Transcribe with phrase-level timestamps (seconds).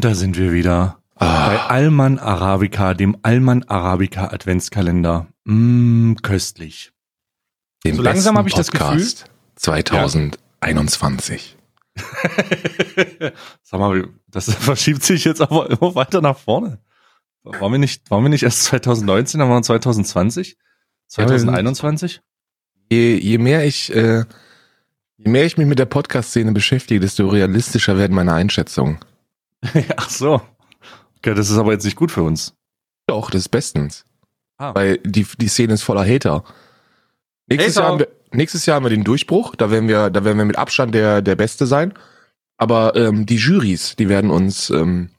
[0.00, 0.98] Und da sind wir wieder.
[1.16, 1.50] Ah.
[1.50, 5.26] Bei Alman Arabica, dem Alman Arabica Adventskalender.
[5.44, 6.92] Mm, köstlich.
[7.84, 11.58] Dem So langsam habe ich das Podcast 2021.
[13.62, 16.78] Sag mal, das verschiebt sich jetzt aber immer weiter nach vorne.
[17.42, 20.56] Waren wir nicht, waren wir nicht erst 2019, dann waren wir 2020?
[21.08, 22.22] 2021?
[22.90, 24.24] Je, je mehr ich, äh,
[25.18, 28.98] je mehr ich mich mit der Podcast-Szene beschäftige, desto realistischer werden meine Einschätzungen.
[29.96, 30.40] Ach so.
[31.18, 32.54] Okay, das ist aber jetzt nicht gut für uns.
[33.06, 34.04] Doch, das ist bestens.
[34.56, 34.74] Ah.
[34.74, 36.44] Weil die, die Szene ist voller Hater.
[37.46, 37.82] Nächstes, Hater.
[37.82, 40.44] Jahr haben wir, nächstes Jahr haben wir den Durchbruch, da werden wir, da werden wir
[40.44, 41.94] mit Abstand der, der Beste sein.
[42.56, 45.10] Aber ähm, die Jurys, die werden uns, ähm,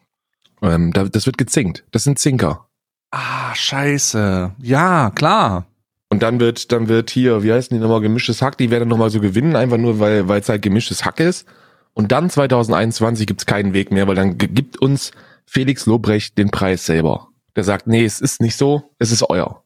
[0.62, 1.84] ähm, da, das wird gezinkt.
[1.92, 2.67] Das sind Zinker.
[3.12, 4.56] Ah, scheiße.
[4.59, 5.66] Ja, klar.
[6.09, 9.09] Und dann wird, dann wird hier, wie heißen die nochmal, gemischtes Hack, die werden nochmal
[9.09, 11.47] so gewinnen, einfach nur, weil weil es halt gemischtes Hack ist.
[11.94, 15.11] Und dann 2021 gibt's keinen Weg mehr, weil dann gibt uns
[15.45, 17.30] Felix Lobrecht den Preis selber.
[17.56, 19.64] Der sagt, nee, es ist nicht so, es ist euer.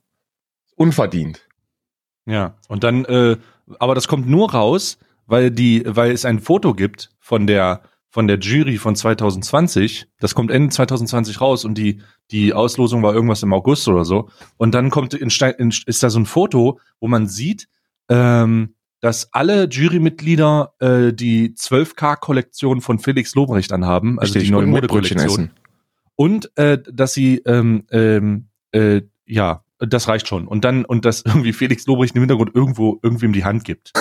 [0.76, 1.48] Unverdient.
[2.26, 2.56] Ja.
[2.68, 3.38] Und dann, äh,
[3.80, 8.28] aber das kommt nur raus, weil die, weil es ein Foto gibt von der, von
[8.28, 10.08] der Jury von 2020.
[10.20, 14.30] Das kommt Ende 2020 raus und die, die Auslosung war irgendwas im August oder so.
[14.58, 17.68] Und dann kommt in, ist da so ein Foto, wo man sieht,
[18.10, 24.66] ähm, dass alle Jurymitglieder äh, die 12K-Kollektion von Felix Lobrecht anhaben, also Richtig, die neue
[24.68, 25.52] Modekollektion.
[26.16, 30.48] Und äh, dass sie, ähm, ähm, äh, ja, das reicht schon.
[30.48, 33.92] Und dann, und dass irgendwie Felix Lobrecht im Hintergrund irgendwo irgendwem die Hand gibt.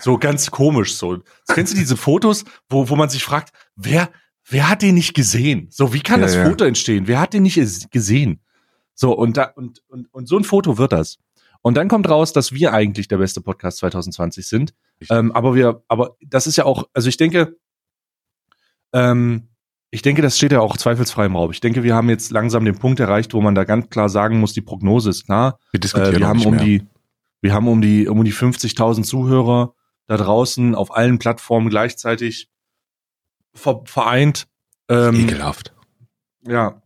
[0.00, 1.18] So ganz komisch so.
[1.48, 4.10] Kennst du diese Fotos, wo, wo man sich fragt, wer,
[4.48, 5.68] wer hat den nicht gesehen?
[5.70, 6.44] So, wie kann Ja, das ja.
[6.44, 7.06] Foto entstehen?
[7.06, 8.40] Wer hat den nicht ges- gesehen?
[8.94, 11.18] So, und da, und, und, und so ein Foto wird das.
[11.62, 14.74] Und dann kommt raus, dass wir eigentlich der beste Podcast 2020 sind.
[15.10, 17.56] Ähm, aber wir, aber das ist ja auch, also ich denke,
[18.92, 19.48] ähm,
[19.90, 21.50] ich denke, das steht ja auch zweifelsfrei im Raum.
[21.50, 24.40] Ich denke, wir haben jetzt langsam den Punkt erreicht, wo man da ganz klar sagen
[24.40, 25.58] muss, die Prognose ist klar.
[25.70, 26.64] Wir diskutieren Äh, wir auch haben nicht um mehr.
[26.64, 26.86] die,
[27.42, 29.74] wir haben um die, um die 50.000 Zuhörer
[30.06, 32.48] da draußen auf allen Plattformen gleichzeitig
[33.54, 34.48] ver vereint.
[34.88, 35.74] Ähm, Ekelhaft.
[36.46, 36.82] ja,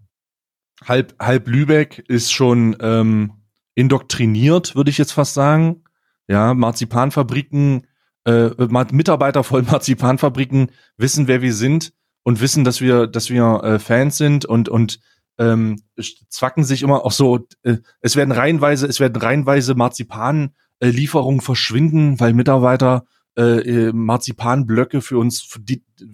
[0.84, 3.32] halb, halb Lübeck ist schon ähm,
[3.76, 5.84] indoktriniert, würde ich jetzt fast sagen.
[6.26, 7.86] Ja, Marzipanfabriken,
[8.24, 11.92] äh, Ma- Mitarbeiter von Marzipanfabriken wissen, wer wir sind
[12.24, 14.98] und wissen, dass wir, dass wir äh, Fans sind und und
[15.38, 15.82] ähm,
[16.30, 17.46] zwacken sich immer auch so.
[17.62, 23.04] Äh, es werden reihenweise, es werden reihenweise Marzipanlieferungen verschwinden, weil Mitarbeiter
[23.38, 23.42] äh,
[23.88, 25.46] äh, Marzipanblöcke für uns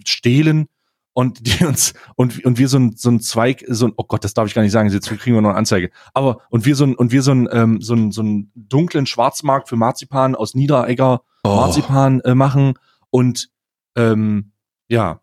[0.05, 0.67] stehlen
[1.13, 4.23] und die uns und und wir so ein so ein Zweig so ein oh Gott
[4.23, 6.75] das darf ich gar nicht sagen jetzt kriegen wir noch eine Anzeige aber und wir
[6.75, 10.35] so ein und wir so ein ähm, so ein so einen dunklen Schwarzmarkt für Marzipan
[10.35, 11.55] aus Niederegger Oh.
[11.57, 12.75] Marzipan äh, machen
[13.09, 13.49] und
[13.97, 14.53] ähm,
[14.87, 15.19] ja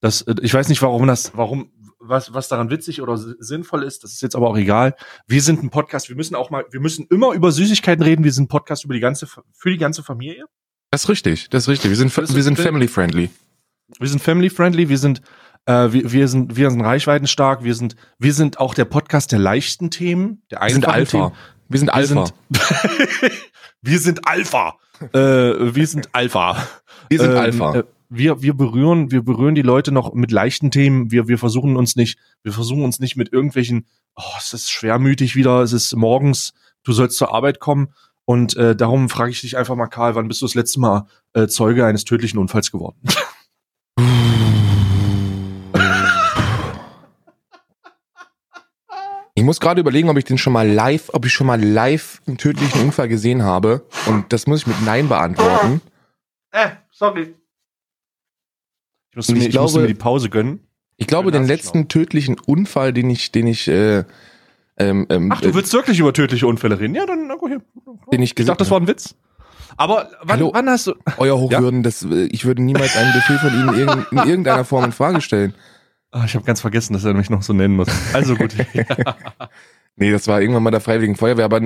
[0.00, 3.82] das äh, ich weiß nicht warum das warum was was daran witzig oder si- sinnvoll
[3.84, 4.94] ist das ist jetzt aber auch egal
[5.26, 8.32] wir sind ein Podcast wir müssen auch mal wir müssen immer über Süßigkeiten reden wir
[8.32, 10.44] sind ein Podcast über die ganze für die ganze Familie
[10.90, 11.90] Das ist richtig, das ist richtig.
[11.90, 13.30] Wir sind, wir sind family friendly.
[13.98, 15.22] Wir sind family friendly, wir sind
[15.66, 19.38] äh, wir, wir sind wir sind reichweitenstark, wir sind wir sind auch der Podcast der
[19.38, 21.18] leichten Themen, der Wir sind einfachen Alpha.
[21.28, 21.32] Themen.
[21.68, 22.24] Wir sind Wir Alpha.
[23.82, 24.74] wir sind Alpha.
[25.12, 26.56] äh, wir sind Alpha.
[27.08, 27.74] Wir sind Ähm, Alpha.
[27.78, 31.10] äh, wir, wir berühren, wir berühren die Leute noch mit leichten Themen.
[31.10, 33.86] Wir, wir versuchen uns nicht, wir versuchen uns nicht mit irgendwelchen,
[34.16, 36.52] oh, es ist schwermütig wieder, es ist morgens,
[36.84, 37.94] du sollst zur Arbeit kommen.
[38.26, 41.06] Und äh, darum frage ich dich einfach mal, Karl, wann bist du das letzte Mal
[41.32, 42.98] äh, Zeuge eines tödlichen Unfalls geworden?
[49.42, 52.22] Ich muss gerade überlegen, ob ich den schon mal live, ob ich schon mal live
[52.28, 53.84] einen tödlichen Unfall gesehen habe.
[54.06, 55.80] Und das muss ich mit Nein beantworten.
[56.52, 57.34] Äh, sorry.
[59.10, 60.60] Ich musste, mir, ich ich musste mir die Pause gönnen.
[60.96, 64.04] Ich glaube, den letzten tödlichen Unfall, den ich, den ich, äh,
[64.76, 66.94] ähm, ähm, Ach, du willst wirklich über tödliche Unfälle reden?
[66.94, 67.62] Ja, dann na, go hier.
[68.12, 69.16] Den ich ich dachte, das war ein Witz.
[69.76, 70.52] Aber wann, Hallo?
[70.54, 70.94] wann hast du.
[71.16, 74.92] Euer Hochwürden, das, äh, ich würde niemals einen Befehl von Ihnen in irgendeiner Form in
[74.92, 75.52] Frage stellen.
[76.12, 77.88] Ah, ich habe ganz vergessen, dass er mich noch so nennen muss.
[78.12, 78.54] Also gut.
[79.96, 81.60] Nee, das war irgendwann mal der Freiwilligen Feuerwehr, aber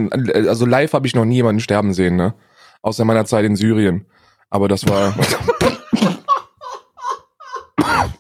[0.48, 2.34] also live habe ich noch nie jemanden sterben sehen, ne?
[2.82, 4.06] Außer meiner Zeit in Syrien.
[4.50, 5.14] Aber das war.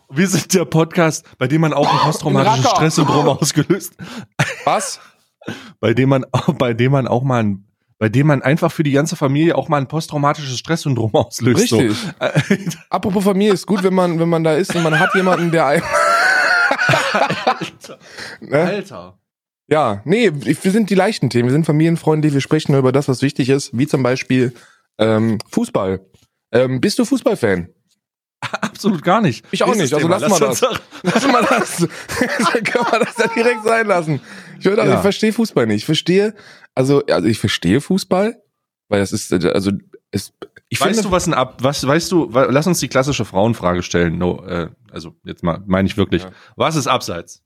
[0.08, 2.76] Wir sind der Podcast, bei dem man auch ein posttraumatisches Racker.
[2.76, 3.96] Stresssyndrom ausgelöst,
[4.64, 5.00] Was?
[5.80, 6.24] bei dem man,
[6.58, 7.65] bei dem man auch mal ein,
[7.98, 11.72] bei dem man einfach für die ganze Familie auch mal ein posttraumatisches Stresssyndrom auslöst.
[11.72, 11.96] Richtig.
[11.96, 12.08] So.
[12.18, 12.58] Äh,
[12.90, 15.66] Apropos Familie, ist gut, wenn man, wenn man da ist und man hat jemanden, der
[15.66, 15.84] einem.
[18.40, 18.58] ne?
[18.58, 19.18] Alter.
[19.68, 21.48] Ja, nee, wir sind die leichten Themen.
[21.48, 24.52] Wir sind familienfreundlich, wir sprechen nur über das, was wichtig ist, wie zum Beispiel
[24.98, 26.00] ähm, Fußball.
[26.52, 27.68] Ähm, bist du Fußballfan?
[28.60, 29.44] absolut gar nicht.
[29.50, 30.18] Ich auch Nächstes nicht, also Thema.
[30.18, 30.80] lass mal uns das.
[31.02, 31.78] Lass mal das.
[32.52, 34.20] Dann können wir das da direkt sein lassen.
[34.58, 34.98] Ich, würde, also Ja.
[34.98, 35.78] ich verstehe Fußball nicht.
[35.78, 36.34] Ich verstehe,
[36.74, 38.40] also, also ich verstehe Fußball,
[38.88, 39.72] weil das ist, also,
[40.10, 40.32] es,
[40.68, 43.82] ich weißt finde, du, was ein Ab, was, weißt du, lass uns die klassische Frauenfrage
[43.82, 44.18] stellen.
[44.18, 46.22] No, äh, also, jetzt mal, meine ich wirklich.
[46.22, 46.30] Ja.
[46.56, 47.42] Was ist Abseits?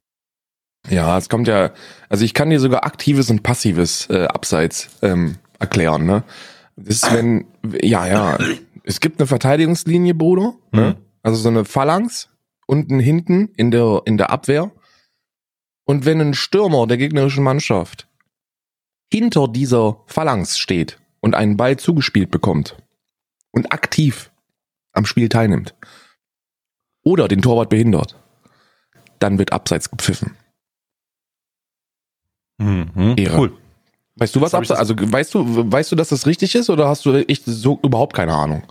[0.88, 1.72] ja, es kommt ja,
[2.08, 6.22] also ich kann dir sogar aktives und passives äh, Abseits ähm, erklären, ne?
[6.76, 7.44] Das ist, wenn,
[7.82, 8.38] ja, ja,
[8.84, 10.96] es gibt eine Verteidigungslinie, Bruder, ne?
[10.96, 11.04] Mhm.
[11.22, 12.28] also so eine Phalanx
[12.66, 14.70] unten hinten in der, in der Abwehr.
[15.84, 18.06] Und wenn ein Stürmer der gegnerischen Mannschaft
[19.12, 22.76] hinter dieser Phalanx steht und einen Ball zugespielt bekommt
[23.50, 24.30] und aktiv
[24.92, 25.74] am Spiel teilnimmt
[27.02, 28.16] oder den Torwart behindert,
[29.18, 30.36] dann wird Abseits gepfiffen.
[32.58, 33.14] Mhm.
[33.16, 33.38] Ehre.
[33.38, 33.59] Cool.
[34.20, 34.78] Weißt du was Abseits?
[34.78, 38.14] Also weißt du, weißt du, dass das richtig ist oder hast du echt so überhaupt
[38.14, 38.62] keine Ahnung?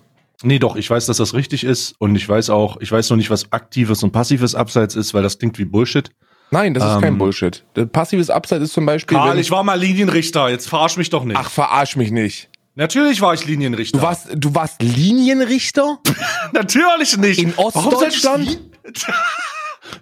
[0.43, 3.17] Nee, doch, ich weiß, dass das richtig ist und ich weiß auch, ich weiß noch
[3.17, 6.11] nicht, was aktives und passives Abseits ist, weil das klingt wie Bullshit.
[6.51, 7.01] Nein, das ist Ähm.
[7.01, 7.63] kein Bullshit.
[7.91, 9.17] Passives Abseits ist zum Beispiel.
[9.17, 11.35] Karl, ich war mal Linienrichter, jetzt verarsch mich doch nicht.
[11.35, 12.47] Ach, verarsch mich nicht.
[12.75, 13.97] Natürlich war ich Linienrichter.
[13.97, 15.97] Du warst, du warst Linienrichter?
[16.53, 17.39] Natürlich nicht.
[17.39, 18.61] In Ostdeutschland?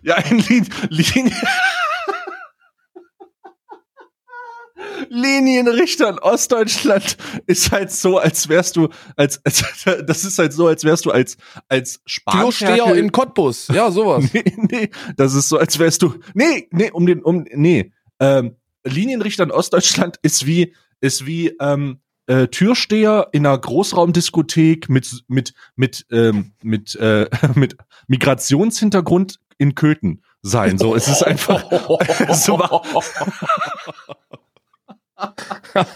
[0.02, 1.34] Ja, in Lin Linien.
[5.10, 9.64] Linienrichter in Ostdeutschland ist halt so, als wärst du, als, als
[10.06, 11.38] das ist halt so, als wärst du als,
[11.70, 13.68] als Türsteher Spanferkel- in Cottbus.
[13.70, 14.26] Ja, sowas.
[14.34, 16.16] Nee, nee, das ist so, als wärst du.
[16.34, 17.92] Nee, nee, um den, um, nee.
[18.20, 25.24] Ähm, Linienrichter in Ostdeutschland ist wie, ist wie ähm, äh, Türsteher in einer Großraumdiskothek mit,
[25.28, 27.78] mit, mit, ähm, mit, äh, mit
[28.08, 30.78] Migrationshintergrund in Köthen sein.
[30.78, 31.64] So, es ist einfach.
[32.28, 32.84] es war,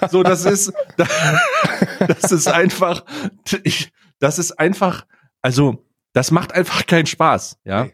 [0.09, 0.73] so, das ist,
[2.07, 3.03] das ist einfach,
[3.63, 5.05] ich, das ist einfach,
[5.41, 7.85] also, das macht einfach keinen Spaß, ja.
[7.85, 7.93] Nee.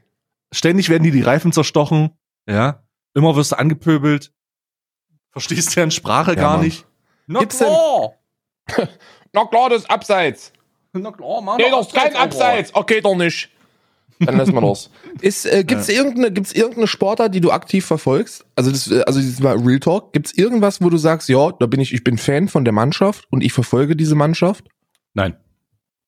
[0.54, 2.12] Ständig werden dir die Reifen zerstochen,
[2.48, 2.84] ja.
[3.14, 4.32] Immer wirst du angepöbelt.
[5.32, 6.66] Verstehst deren Sprache Ja, gar Mann.
[6.66, 6.86] nicht.
[7.28, 8.14] Na Gibt's denn- klar.
[9.34, 10.54] Na klar, das ist Abseits.
[10.94, 11.58] Na klar, Mann.
[11.58, 12.74] Nee, das ist kein Abseits.
[12.74, 13.50] Okay, doch nicht.
[14.20, 14.90] Dann lassen wir das.
[15.22, 18.46] Ist, äh, gibt's irgendeine, gibt's irgendeine Sportart, die du aktiv verfolgst?
[18.56, 20.14] Also das, äh, also dieses Mal Real Talk.
[20.14, 23.28] Gibt's irgendwas, wo du sagst, ja, da bin ich, ich bin Fan von der Mannschaft
[23.30, 24.66] und ich verfolge diese Mannschaft?
[25.14, 25.38] Nein.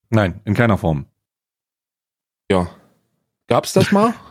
[0.10, 1.06] Nein, in keiner Form.
[2.52, 2.70] Ja.
[3.48, 4.14] Gab's das mal?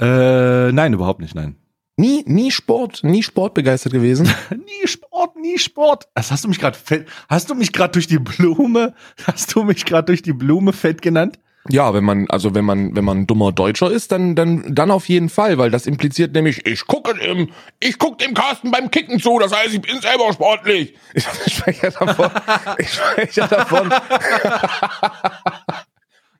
[0.00, 1.54] Äh, nein, überhaupt nicht, nein.
[1.96, 4.28] nie, nie Sport, nie sportbegeistert gewesen.
[4.50, 6.08] Nie Sport, nie Sport.
[6.14, 8.94] Das hast du mich gerade fett, hast du mich gerade durch die Blume,
[9.24, 11.38] hast du mich gerade durch die Blume fett genannt?
[11.68, 14.90] Ja, wenn man, also wenn man, wenn man ein dummer Deutscher ist, dann, dann, dann
[14.90, 18.90] auf jeden Fall, weil das impliziert nämlich, ich gucke dem, ich gucke dem Carsten beim
[18.90, 20.94] Kicken zu, das heißt, ich bin selber sportlich.
[21.14, 21.24] Ich
[21.54, 22.30] spreche ja davon,
[22.78, 23.92] ich spreche davon,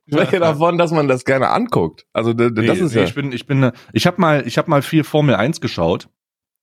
[0.06, 2.06] ich spreche davon, dass man das gerne anguckt.
[2.12, 4.70] Also, das Nee, ist nee, ja, ich bin, ich bin, ich habe mal, ich habe
[4.70, 6.08] mal viel Formel 1 geschaut.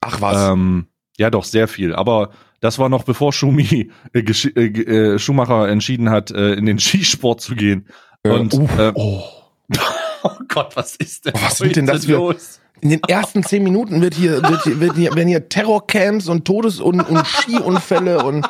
[0.02, 0.52] ach was.
[0.52, 0.88] Ähm,
[1.18, 1.96] ja, doch sehr viel.
[1.96, 6.80] Aber das war noch bevor Schumi, äh, äh, äh, Schumacher entschieden hat, äh, in den
[6.80, 7.88] Skisport zu gehen.
[8.24, 9.24] Äh, Und uh, oh.
[10.24, 11.34] oh Gott, was ist denn?
[11.36, 12.60] Was sind denn das für- los?
[12.82, 16.46] In den ersten zehn Minuten wird hier, wird hier, wird hier, werden hier Terrorcamps und
[16.46, 18.48] Todes- und, und Skiunfälle und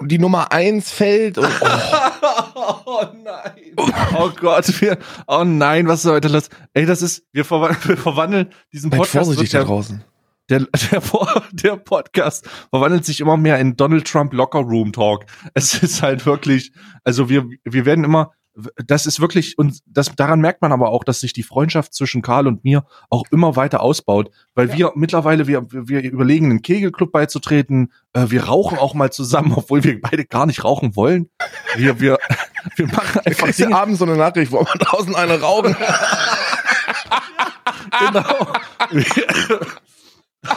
[0.00, 1.66] die Nummer eins fällt und oh.
[2.86, 3.52] Oh nein.
[4.18, 6.48] Oh Gott, wir, oh nein, was ist heute los?
[6.74, 9.26] Ey, das ist, wir, verwa wir verwandeln diesen Seid Podcast.
[9.26, 10.04] vorsichtig wird da draußen.
[10.50, 11.02] Der, der,
[11.52, 15.24] der, Podcast verwandelt sich immer mehr in Donald Trump Locker Room Talk.
[15.54, 16.72] Es ist halt wirklich,
[17.04, 18.32] also wir, wir werden immer,
[18.84, 22.20] das ist wirklich, und das, daran merkt man aber auch, dass sich die Freundschaft zwischen
[22.20, 27.12] Karl und mir auch immer weiter ausbaut, weil wir mittlerweile, wir, wir überlegen, einen Kegelclub
[27.12, 31.30] beizutreten, äh, wir rauchen auch mal zusammen, obwohl wir beide gar nicht rauchen wollen.
[31.76, 32.18] Wir, wir,
[32.76, 35.76] wir machen einfach Dinge, abends so eine Nachricht, wollen wir draußen eine rauchen?
[38.00, 38.52] genau.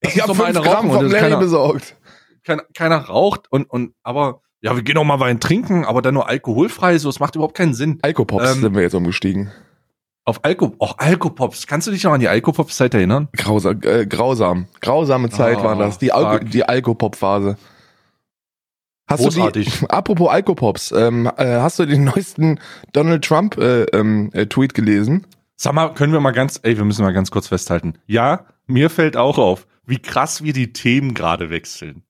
[0.00, 1.96] Ich habe fünf Gramm vom Larry keiner- besorgt.
[2.44, 6.14] keiner, keiner raucht und, und, aber, ja, wir gehen auch mal Wein trinken, aber dann
[6.14, 7.98] nur alkoholfrei, so, es macht überhaupt keinen Sinn.
[8.02, 9.50] Alkopops Ähm, sind wir jetzt umgestiegen.
[10.26, 11.66] Auf Alko, auch Alkopops.
[11.66, 13.28] Kannst du dich noch an die Alkopops-Zeit erinnern?
[13.36, 14.66] Grausam, äh, grausam.
[14.80, 15.98] Grausame Zeit Oh, war das.
[15.98, 17.58] Die, Alko die Alkopop-Phase.
[19.10, 19.80] Hast Großartig.
[19.80, 22.58] du die, apropos Alkopops, ähm, äh, hast du den neuesten
[22.94, 25.26] Donald Trump äh, ähm, äh, Tweet gelesen?
[25.56, 27.94] Sag mal, können wir mal ganz, ey, wir müssen mal ganz kurz festhalten.
[28.06, 32.02] Ja, mir fällt auch auf, wie krass wir die Themen gerade wechseln.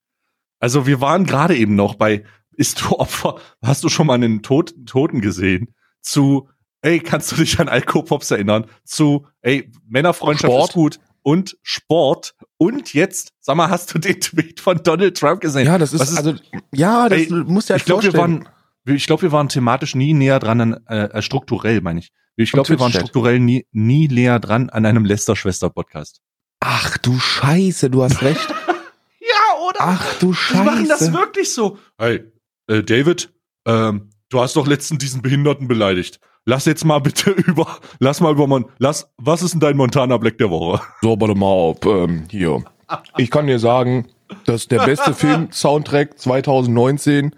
[0.61, 4.43] Also wir waren gerade eben noch bei, ist du Opfer, hast du schon mal einen
[4.43, 5.75] Tod, Toten gesehen?
[6.01, 6.49] Zu,
[6.81, 8.67] ey, kannst du dich an Alkopops erinnern?
[8.85, 10.69] Zu, ey, Männerfreundschaft Sport.
[10.71, 12.35] ist gut und Sport.
[12.59, 15.67] Und jetzt, sag mal, hast du den Tweet von Donald Trump gesehen?
[15.67, 16.35] Ja, das ist, ist also,
[16.73, 18.49] ja, das Ey, muss ja ich glaube, wir waren,
[18.87, 22.13] ich glaube, wir waren thematisch nie näher dran an, äh, äh, strukturell, meine ich.
[22.37, 26.21] Ich glaube, wir waren strukturell nie, nie näher dran an einem Lester-Schwester-Podcast.
[26.61, 28.47] Ach du Scheiße, du hast recht.
[29.21, 29.79] Ja, oder?
[29.81, 30.65] Ach du Die Scheiße.
[30.65, 31.79] machen das wirklich so.
[31.99, 32.25] Hey,
[32.69, 33.33] äh, David,
[33.67, 36.21] ähm, du hast doch letztens diesen Behinderten beleidigt.
[36.45, 40.19] Lass jetzt mal bitte über, lass mal über, Mon lass, was ist denn dein Montana
[40.19, 40.83] Black der Woche?
[41.01, 41.79] So, warte mal auf.
[41.87, 42.63] Ähm, hier.
[43.17, 44.09] Ich kann dir sagen,
[44.45, 47.35] dass der beste Film-Soundtrack 2019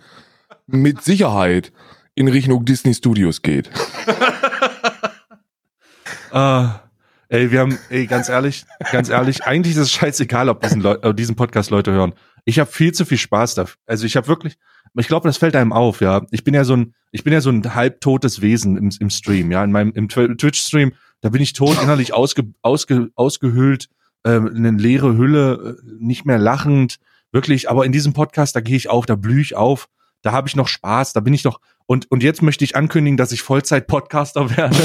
[0.66, 1.72] mit Sicherheit
[2.16, 3.70] in Richtung Disney Studios geht.
[6.32, 6.66] Äh,
[7.28, 11.12] ey, wir haben, ey, ganz ehrlich, ganz ehrlich, eigentlich ist es scheißegal, ob diesen, Leu
[11.12, 12.14] diesen Podcast Leute hören.
[12.44, 13.66] Ich habe viel zu viel Spaß da.
[13.86, 14.56] Also ich habe wirklich,
[14.98, 16.22] ich glaube, das fällt einem auf, ja.
[16.30, 19.50] Ich bin ja so ein, ich bin ja so ein halbtotes Wesen im, im Stream,
[19.50, 19.64] ja.
[19.64, 23.88] In meinem im Twi- Twitch-Stream, da bin ich tot, innerlich ausge, ausge, ausgehöhlt,
[24.22, 26.98] äh, eine leere Hülle, äh, nicht mehr lachend,
[27.32, 27.68] wirklich.
[27.68, 29.88] Aber in diesem Podcast, da gehe ich auf, da blühe ich auf,
[30.22, 31.60] da habe ich noch Spaß, da bin ich noch.
[31.86, 34.76] Und und jetzt möchte ich ankündigen, dass ich Vollzeit-Podcaster werde.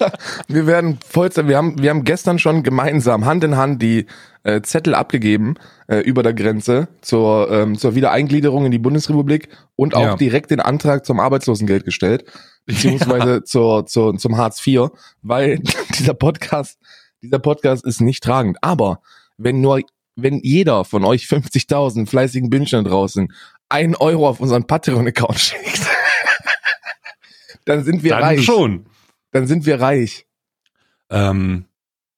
[0.48, 4.06] Wir werden Vollzeit, wir haben, wir haben gestern schon gemeinsam Hand in Hand die
[4.42, 5.54] äh, Zettel abgegeben
[5.88, 10.16] äh, über der Grenze zur, ähm, zur Wiedereingliederung in die Bundesrepublik und auch Ja.
[10.16, 12.24] direkt den Antrag zum Arbeitslosengeld gestellt,
[12.66, 14.88] beziehungsweise zur, zur, zum Hartz IV,
[15.22, 15.58] weil
[15.98, 16.78] dieser Podcast,
[17.22, 18.56] dieser Podcast ist nicht tragend.
[18.62, 19.00] Aber
[19.36, 19.80] wenn nur,
[20.16, 23.32] wenn jeder von euch 50.000 fleißigen Bündchen draußen
[23.68, 25.80] ein Euro auf unseren Patreon-Account schickt,
[27.66, 28.44] dann sind wir Dann reich.
[28.44, 28.86] schon.
[29.32, 30.26] Dann sind wir reich.
[31.10, 31.64] Ähm,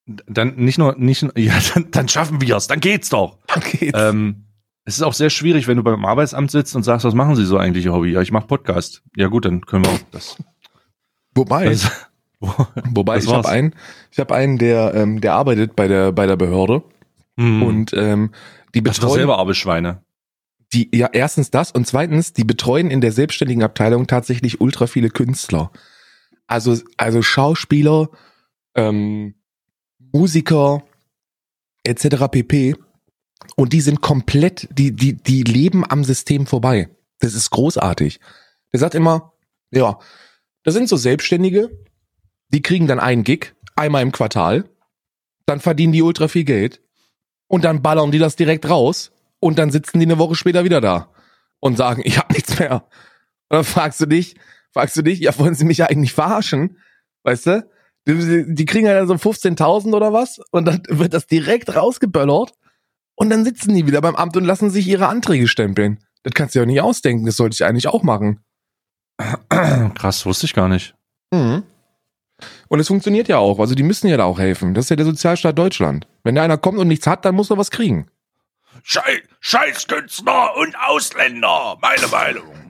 [0.07, 3.39] dann nicht nur, nicht, ja, dann, dann schaffen wir es, dann geht's doch.
[3.47, 3.99] Dann geht's.
[3.99, 4.45] Ähm,
[4.85, 7.45] es ist auch sehr schwierig, wenn du beim Arbeitsamt sitzt und sagst, was machen Sie
[7.45, 8.11] so eigentlich, Ihr Hobby?
[8.11, 9.03] Ja, ich mache Podcast.
[9.17, 10.37] Ja gut, dann können wir auch das.
[11.35, 11.91] Wobei, das
[12.41, 13.75] wobei das ich habe einen,
[14.11, 16.83] ich habe einen, der, ähm, der arbeitet bei der bei der Behörde
[17.39, 17.63] Hm.
[17.63, 18.33] und ähm,
[18.75, 20.03] die das betreuen selber Arbeitsschweine.
[20.75, 25.09] die ja erstens das und zweitens die betreuen in der selbstständigen Abteilung tatsächlich ultra viele
[25.09, 25.71] Künstler.
[26.47, 28.11] Also also Schauspieler,
[28.75, 29.35] ähm,
[29.99, 30.83] Musiker
[31.85, 32.29] etc.
[32.31, 32.77] pp.
[33.57, 36.89] Und die sind komplett, die die die leben am System vorbei.
[37.19, 38.21] Das ist großartig.
[38.73, 39.33] Der sagt immer,
[39.71, 39.99] ja,
[40.65, 41.71] das sind so Selbstständige,
[42.49, 44.65] die kriegen dann einen Gig einmal im Quartal,
[45.47, 46.81] dann verdienen die ultra viel Geld
[47.49, 50.81] und dann ballern die das direkt raus und dann sitzen die eine Woche später wieder
[50.81, 51.11] da
[51.61, 52.85] und sagen, ich hab nichts mehr.
[53.49, 54.37] Und dann fragst du dich,
[54.73, 56.79] fragst du dich, ja, wollen sie mich eigentlich verarschen?
[57.25, 57.69] Weißt du?
[58.07, 62.53] Die, die kriegen ja dann so 15.000 oder was und dann wird das direkt rausgeböllert
[63.15, 66.01] und dann sitzen die wieder beim Amt und lassen sich ihre Anträge stempeln.
[66.25, 68.41] Das kannst du ja nicht ausdenken, das sollte ich eigentlich auch machen.
[69.95, 70.95] Krass, wusste ich gar nicht.
[71.33, 71.63] Mhm.
[72.69, 73.61] Und es funktioniert ja auch.
[73.61, 74.75] Also die müssen ja da auch helfen.
[74.75, 76.09] Das ist ja der Sozialstaat Deutschland.
[76.25, 78.09] Wenn da einer kommt und nichts hat, dann muss er was kriegen.
[78.83, 82.62] Schei Scheißkünstler und Ausländer, meine Meinung.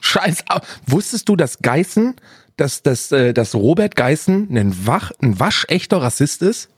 [0.00, 0.44] Scheiß.
[0.86, 2.16] Wusstest du, dass Geißen,
[2.56, 6.68] dass, dass, äh, dass Robert Geißen ein, Wach, ein waschechter Rassist ist?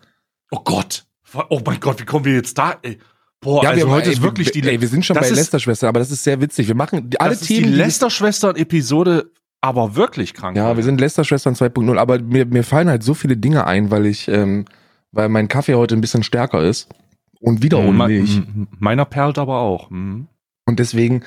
[0.50, 1.04] Oh Gott.
[1.48, 2.76] Oh mein Gott, wie kommen wir jetzt da?
[2.82, 2.98] Ey.
[3.40, 5.34] Boah, Ja, also wir, heute ey, ist wirklich die, ey, wir sind schon bei ist-
[5.36, 6.68] Lester-Schwestern, aber das ist sehr witzig.
[6.68, 7.64] Wir machen die, alle das ist Themen.
[7.64, 10.56] die die- Lester-Schwestern-Episode, aber wirklich krank.
[10.56, 14.06] ja, wir sind Lester-Schwestern 2.0, aber mir, mir fallen halt so viele Dinge ein, weil
[14.06, 14.64] ich, ähm,
[15.12, 16.88] weil mein Kaffee heute ein bisschen stärker ist.
[17.40, 18.36] Und wieder ohne Me- Milch.
[18.38, 19.90] m- Meiner perlt aber auch.
[19.90, 20.28] Mhm.
[20.66, 21.24] Und deswegen,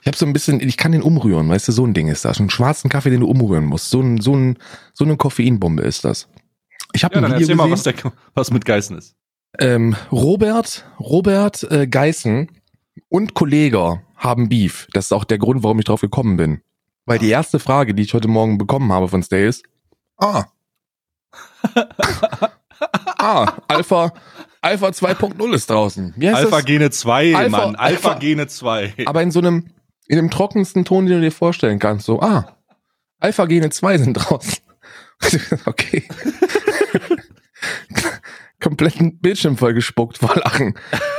[0.00, 2.24] ich habe so ein bisschen, ich kann den umrühren, weißt du, so ein Ding ist
[2.24, 2.38] das.
[2.40, 3.90] Einen schwarzen Kaffee, den du umrühren musst.
[3.90, 4.58] So, ein, so, ein,
[4.94, 6.28] so eine Koffeinbombe ist das.
[6.92, 7.94] Ich habe Ja, ein dann Video erzähl mal, gesehen.
[7.94, 9.14] was, der, was mit Geißen ist.
[9.58, 12.48] ähm, Robert, Robert äh, Geißen
[13.08, 14.86] und Kollege haben Beef.
[14.92, 16.60] Das ist auch der Grund, warum ich drauf gekommen bin.
[17.04, 19.64] Weil die erste Frage, die ich heute Morgen bekommen habe von Stay ist,
[20.18, 20.44] ah,
[23.18, 24.12] ah, Alpha,
[24.60, 26.14] Alpha 2.0 ist draußen.
[26.32, 26.60] Alpha?
[26.62, 27.76] Gene 2, Alpha- Mann.
[27.76, 28.94] Alpha, Alpha- Gene 2.
[29.06, 29.66] Aber in so einem,
[30.08, 32.06] in dem trockensten Ton, den du dir vorstellen kannst.
[32.06, 32.56] So, ah,
[33.18, 34.58] Alpha Gene 2 sind draußen.
[35.66, 36.04] okay.
[38.60, 40.74] Kompletten Bildschirm voll gespuckt vor Lachen.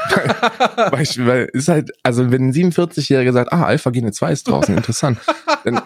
[0.09, 0.27] weil,
[0.91, 4.47] weil, ich, weil ist halt, also wenn ein 47-Jähriger sagt, ah, Alpha Gene 2 ist
[4.47, 5.19] draußen, interessant.
[5.63, 5.81] Dann,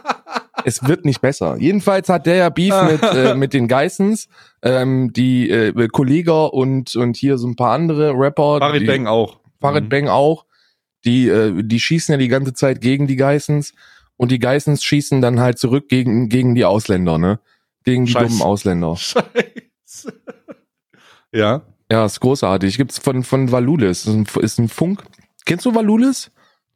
[0.64, 1.58] es wird nicht besser.
[1.60, 4.28] Jedenfalls hat der ja Beef mit, äh, mit den Geissens,
[4.62, 8.60] ähm, die äh, Kollega und, und hier so ein paar andere Rapper.
[8.60, 9.40] Farid die, Bang auch.
[9.60, 9.90] Farid Mhm.
[9.90, 10.46] Bang auch.
[11.06, 13.74] Die, äh, die schießen ja die ganze Zeit gegen die Geissens
[14.18, 17.40] und die Geissens schießen dann halt zurück gegen, gegen die Ausländer, ne?
[17.84, 18.30] Gegen die Scheiß.
[18.30, 18.96] dummen Ausländer.
[18.96, 20.14] Scheiße.
[21.34, 21.64] Ja.
[21.92, 22.78] Ja, ist großartig.
[22.78, 24.06] Gibt's von, von Valulis.
[24.06, 25.04] Ist ein, ist ein Funk.
[25.46, 26.32] Kennst du Valulis?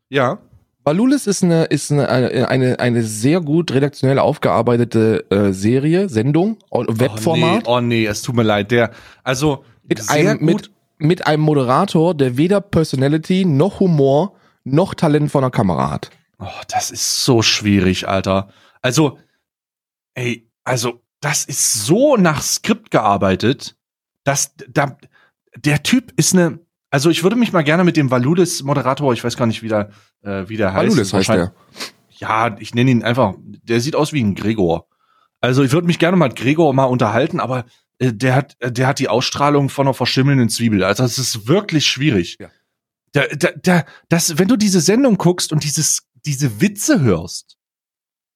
[0.10, 0.39] Ja.
[0.84, 7.63] Valulis ist eine, ist eine, eine, eine sehr gut redaktionell aufgearbeitete äh, Serie, Sendung, Webformat.
[7.65, 8.70] Oh nee, oh nee, es tut mir leid.
[8.72, 8.91] Der,
[9.24, 10.48] also, mit, sehr einem, gut.
[10.48, 16.09] mit, mit einem Moderator, der weder Personality noch Humor noch Talent vor der Kamera hat.
[16.39, 18.49] Oh, das ist so schwierig, Alter.
[18.81, 19.17] Also,
[20.15, 23.75] ey, also, das ist so nach Skript gearbeitet,
[24.23, 24.97] dass da,
[25.55, 26.59] der Typ ist eine,
[26.89, 29.69] also ich würde mich mal gerne mit dem Valulis Moderator, ich weiß gar nicht, wie
[29.69, 29.89] der,
[30.21, 30.91] äh, wie der heißt.
[30.91, 31.53] Valulis heißt der.
[32.09, 34.87] Ja, ich nenne ihn einfach, der sieht aus wie ein Gregor.
[35.41, 37.65] Also ich würde mich gerne mal mit Gregor mal unterhalten, aber
[37.99, 40.83] der hat, äh, der hat die Ausstrahlung von einer verschimmelnden Zwiebel.
[40.83, 42.37] Also es ist wirklich schwierig.
[42.39, 42.49] Ja.
[43.13, 47.57] Da, da, da, das, wenn du diese Sendung guckst und dieses, diese Witze hörst,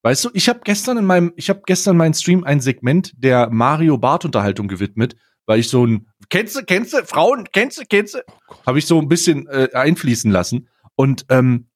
[0.03, 3.49] weißt du, ich habe gestern in meinem, ich habe gestern meinen Stream ein Segment der
[3.49, 7.83] Mario Bart Unterhaltung gewidmet, weil ich so ein, kennst du, kennst du, Frauen, kennst du,
[7.89, 11.67] kennst du, oh habe ich so ein bisschen äh, einfließen lassen und ähm,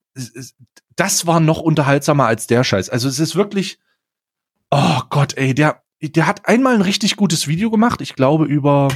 [0.96, 2.90] das war noch unterhaltsamer als der Scheiß.
[2.90, 3.80] Also es ist wirklich,
[4.70, 8.02] oh Gott, ey, der, der hat einmal ein richtig gutes Video gemacht.
[8.02, 8.90] Ich glaube über,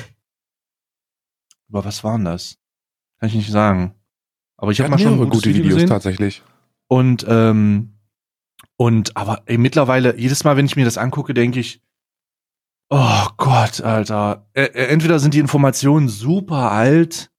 [1.69, 2.57] über was waren das?
[3.19, 3.95] Kann ich nicht sagen.
[4.57, 5.89] Aber ich habe mal schon gute Video Videos gesehen.
[5.89, 6.43] tatsächlich.
[6.87, 7.93] Und ähm,
[8.75, 11.81] und aber ey, mittlerweile jedes Mal, wenn ich mir das angucke, denke ich,
[12.89, 14.49] oh Gott, Alter.
[14.53, 17.31] Äh, entweder sind die Informationen super alt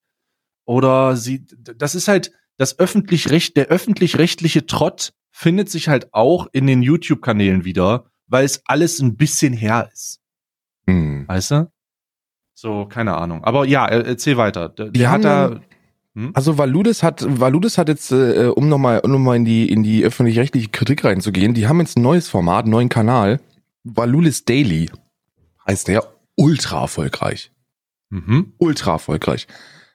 [0.64, 6.48] oder sie, das ist halt das öffentlich recht, der öffentlich-rechtliche Trott findet sich halt auch
[6.52, 10.20] in den YouTube-Kanälen wieder, weil es alles ein bisschen her ist.
[10.86, 11.26] Hm.
[11.26, 11.70] Weißt du?
[12.54, 13.44] So, keine Ahnung.
[13.44, 14.68] Aber ja, erzähl weiter.
[14.68, 15.60] Der, die hat da.
[16.14, 16.32] Hm?
[16.34, 19.82] Also Valudes hat, Valudes hat jetzt, äh, um nochmal um noch mal in die, in
[19.82, 23.40] die öffentlich-rechtliche Kritik reinzugehen, die haben jetzt ein neues Format, einen neuen Kanal.
[23.84, 24.90] Valudes Daily
[25.68, 27.52] heißt der ultra erfolgreich.
[28.10, 28.54] Mhm.
[28.58, 29.46] Ultra erfolgreich.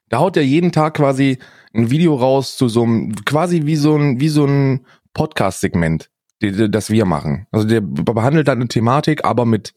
[0.09, 1.39] Da haut er jeden Tag quasi
[1.73, 6.89] ein Video raus zu so einem, quasi wie so ein, wie so ein Podcast-Segment, das
[6.89, 7.47] wir machen.
[7.51, 9.73] Also der behandelt dann eine Thematik, aber mit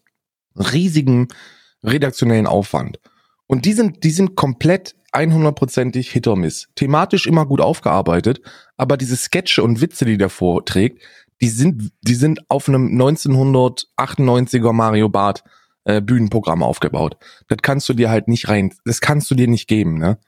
[0.56, 1.28] riesigem
[1.84, 2.98] redaktionellen Aufwand.
[3.46, 6.68] Und die sind, die sind komplett 100%ig Hit or Miss.
[6.74, 8.40] Thematisch immer gut aufgearbeitet,
[8.76, 11.02] aber diese Sketche und Witze, die der vorträgt,
[11.40, 15.44] die sind, die sind auf einem 1998er Mario Bart
[15.84, 17.16] äh, Bühnenprogramm aufgebaut.
[17.48, 20.18] Das kannst du dir halt nicht rein, das kannst du dir nicht geben, ne?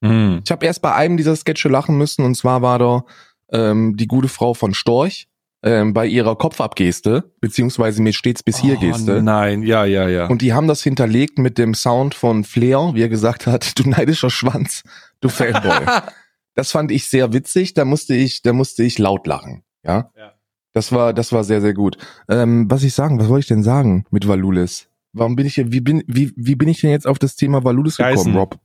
[0.00, 0.40] Mhm.
[0.44, 3.04] Ich habe erst bei einem dieser Sketche lachen müssen und zwar war da
[3.52, 5.28] ähm, die gute Frau von Storch
[5.62, 9.22] ähm, bei ihrer Kopfabgeste, beziehungsweise mir stets bis hier oh, Geste.
[9.22, 10.26] Nein, ja, ja, ja.
[10.26, 13.88] Und die haben das hinterlegt mit dem Sound von Flair, wie er gesagt hat, du
[13.88, 14.82] neidischer Schwanz,
[15.20, 15.86] du Fanboy.
[16.54, 20.10] das fand ich sehr witzig, da musste ich, da musste ich laut lachen, ja.
[20.16, 20.32] ja.
[20.72, 21.98] Das war, das war sehr, sehr gut.
[22.28, 24.88] Ähm, was ich sagen, was wollte ich denn sagen mit Valulis?
[25.12, 27.64] Warum bin ich hier, wie bin, wie, wie bin ich denn jetzt auf das Thema
[27.64, 28.56] Valulis gekommen, Rob?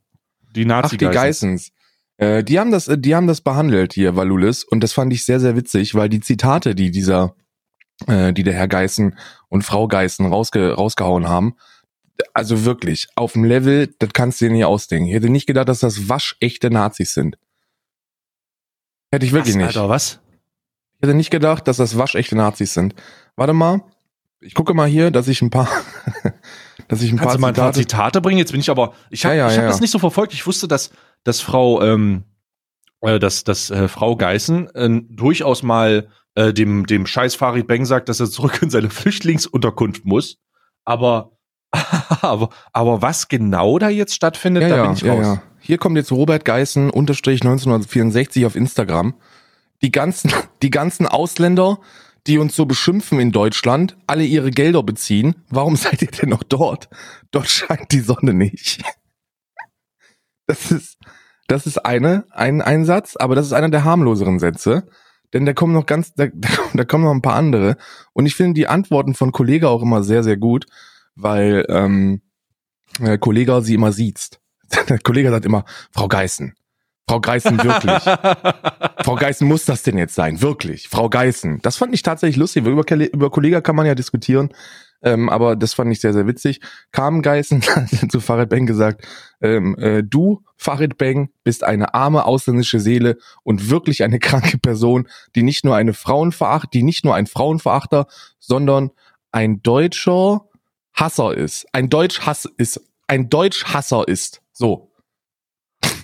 [0.55, 1.71] Die nazi Ach, die Geissens.
[2.17, 5.39] Äh, die haben das, die haben das behandelt hier, Valulis, und das fand ich sehr,
[5.39, 7.35] sehr witzig, weil die Zitate, die dieser,
[8.07, 9.17] äh, die der Herr Geißen
[9.49, 11.55] und Frau Geißen rausge rausgehauen haben,
[12.33, 15.09] also wirklich, auf dem Level, das kannst du dir nicht ausdenken.
[15.09, 17.37] Ich hätte nicht gedacht, dass das waschechte Nazis sind.
[19.11, 19.77] Hätte ich wirklich was, nicht.
[19.77, 20.19] Alter, was?
[20.93, 22.95] Ich hätte nicht gedacht, dass das waschechte Nazis sind.
[23.35, 23.81] Warte mal.
[24.39, 25.67] Ich gucke mal hier, dass ich ein paar,
[26.87, 28.37] dass ich ein Kannst paar, du mal ein paar Zitate bringen.
[28.37, 29.69] Jetzt bin ich aber, ich habe ja, ja, ich hab ja.
[29.69, 30.33] das nicht so verfolgt.
[30.33, 30.91] Ich wusste, dass,
[31.25, 32.23] dass Frau, ähm,
[33.01, 37.85] äh, dass, dass äh, Frau Geißen äh, durchaus mal äh, dem, dem Scheiß Farid Beng
[37.85, 40.37] sagt, dass er zurück in seine Flüchtlingsunterkunft muss.
[40.85, 41.31] Aber,
[42.21, 45.25] aber, aber was genau da jetzt stattfindet, ja, da bin ich raus.
[45.25, 45.41] Ja, ja.
[45.59, 49.15] Hier kommt jetzt Robert Geißen unterstrich 1964 auf Instagram.
[49.81, 51.79] Die ganzen, die ganzen Ausländer,
[52.27, 55.35] die uns so beschimpfen in Deutschland, alle ihre Gelder beziehen.
[55.49, 56.87] Warum seid ihr denn noch dort?
[57.31, 58.83] Dort scheint die Sonne nicht.
[60.47, 60.97] Das ist,
[61.47, 64.87] das ist eine, ein Einsatz, aber das ist einer der harmloseren Sätze.
[65.33, 66.27] Denn da kommen noch ganz, da,
[66.73, 67.77] da kommen noch ein paar andere.
[68.13, 70.65] Und ich finde die Antworten von Kollege auch immer sehr, sehr gut,
[71.15, 72.21] weil ähm,
[72.99, 74.39] der Kollege sie immer sieht.
[74.89, 76.55] Der Kollege sagt immer, Frau Geißen,
[77.07, 78.01] Frau Geißen, wirklich.
[79.03, 80.41] Frau Geißen muss das denn jetzt sein?
[80.41, 80.89] Wirklich.
[80.89, 81.59] Frau Geißen.
[81.61, 84.49] Das fand ich tatsächlich lustig, weil über, über Kollega kann man ja diskutieren.
[85.05, 86.59] Ähm, aber das fand ich sehr, sehr witzig.
[86.91, 87.61] Kam Geißen
[88.09, 89.07] zu Farid Beng gesagt,
[89.39, 95.07] ähm, äh, du, Farid Beng, bist eine arme ausländische Seele und wirklich eine kranke Person,
[95.35, 98.07] die nicht nur eine Frauenveracht, die nicht nur ein Frauenverachter,
[98.39, 98.89] sondern
[99.31, 100.49] ein deutscher
[100.93, 101.67] Hasser ist.
[101.71, 102.81] Ein Deutsch-Hass ist.
[103.07, 104.41] Ein Deutsch-Hasser ist.
[104.53, 104.91] So.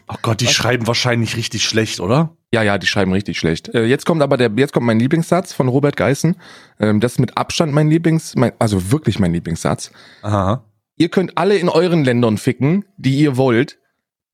[0.07, 0.53] Oh Gott, die Was?
[0.53, 2.35] schreiben wahrscheinlich richtig schlecht, oder?
[2.53, 3.73] Ja, ja, die schreiben richtig schlecht.
[3.73, 6.35] Äh, jetzt kommt aber der, jetzt kommt mein Lieblingssatz von Robert Geißen.
[6.79, 9.91] Ähm, das ist mit Abstand mein Lieblings, mein, also wirklich mein Lieblingssatz.
[10.21, 10.65] Aha.
[10.97, 13.79] Ihr könnt alle in euren Ländern ficken, die ihr wollt,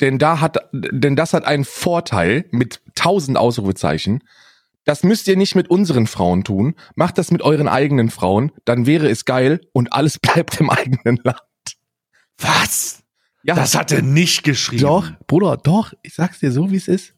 [0.02, 4.24] denn da hat, denn das hat einen Vorteil mit tausend Ausrufezeichen.
[4.84, 6.76] Das müsst ihr nicht mit unseren Frauen tun.
[6.96, 11.20] Macht das mit euren eigenen Frauen, dann wäre es geil und alles bleibt im eigenen
[11.24, 11.42] Land.
[12.40, 13.04] Was?
[13.44, 14.82] Ja, das hat er nicht geschrieben.
[14.82, 15.94] Doch, Bruder, doch.
[16.02, 17.14] Ich sag's dir so, wie es ist.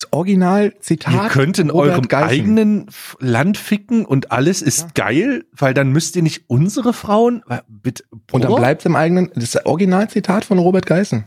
[0.00, 1.12] Das Original-Zitat.
[1.14, 2.28] Ihr könnt in Robert eurem Geißen.
[2.28, 2.86] eigenen
[3.20, 4.88] Land ficken und alles ist Ja.
[5.06, 9.44] geil, weil dann müsst ihr nicht unsere Frauen, bitte, Und dann bleibt im eigenen, das
[9.44, 11.24] ist das Original-Zitat von Robert Geißen.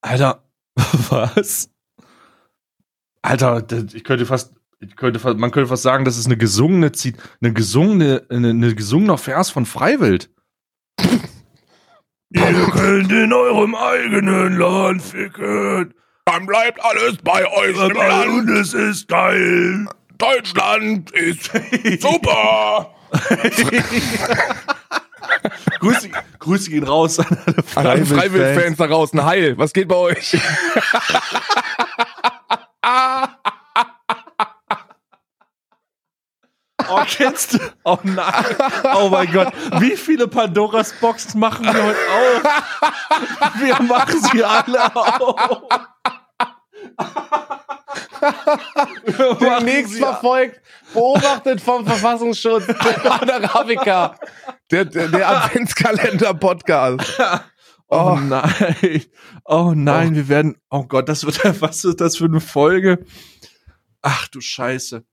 [0.00, 0.42] Alter,
[1.10, 1.70] was?
[3.22, 6.92] Alter, ich könnte fast, ich könnte fast, man könnte fast sagen, das ist eine gesungene,
[7.40, 10.30] eine gesungene, eine, eine gesungener Vers von Freiwild.
[12.30, 15.94] Ihr könnt in eurem eigenen Land ficken.
[16.26, 19.86] Dann bleibt alles bei euch Und es ist geil.
[20.18, 21.52] Deutschland ist
[22.02, 22.90] super.
[25.78, 26.10] Grüße,
[26.40, 28.08] Grüße gehen raus an alle An alle Freiwild-Fans.
[28.08, 30.36] Freiwild-Fans da draußen, heil, was geht bei euch?
[36.88, 37.58] Oh, kennst du?
[37.84, 38.44] Oh nein.
[38.94, 39.52] Oh mein Gott.
[39.80, 42.42] Wie viele Pandoras Boxen machen wir heute auf?
[43.60, 45.62] Wir machen sie alle auf.
[49.40, 50.60] Demnächst verfolgt,
[50.92, 54.18] beobachtet vom Verfassungsschutz Arabica.
[54.70, 57.18] Der, der, der Adventskalender-Podcast.
[57.88, 59.04] Oh nein.
[59.44, 60.56] Oh nein, wir werden.
[60.70, 61.38] Oh Gott, das wird.
[61.62, 63.04] Was ist das für eine Folge?
[64.02, 65.04] Ach du Scheiße.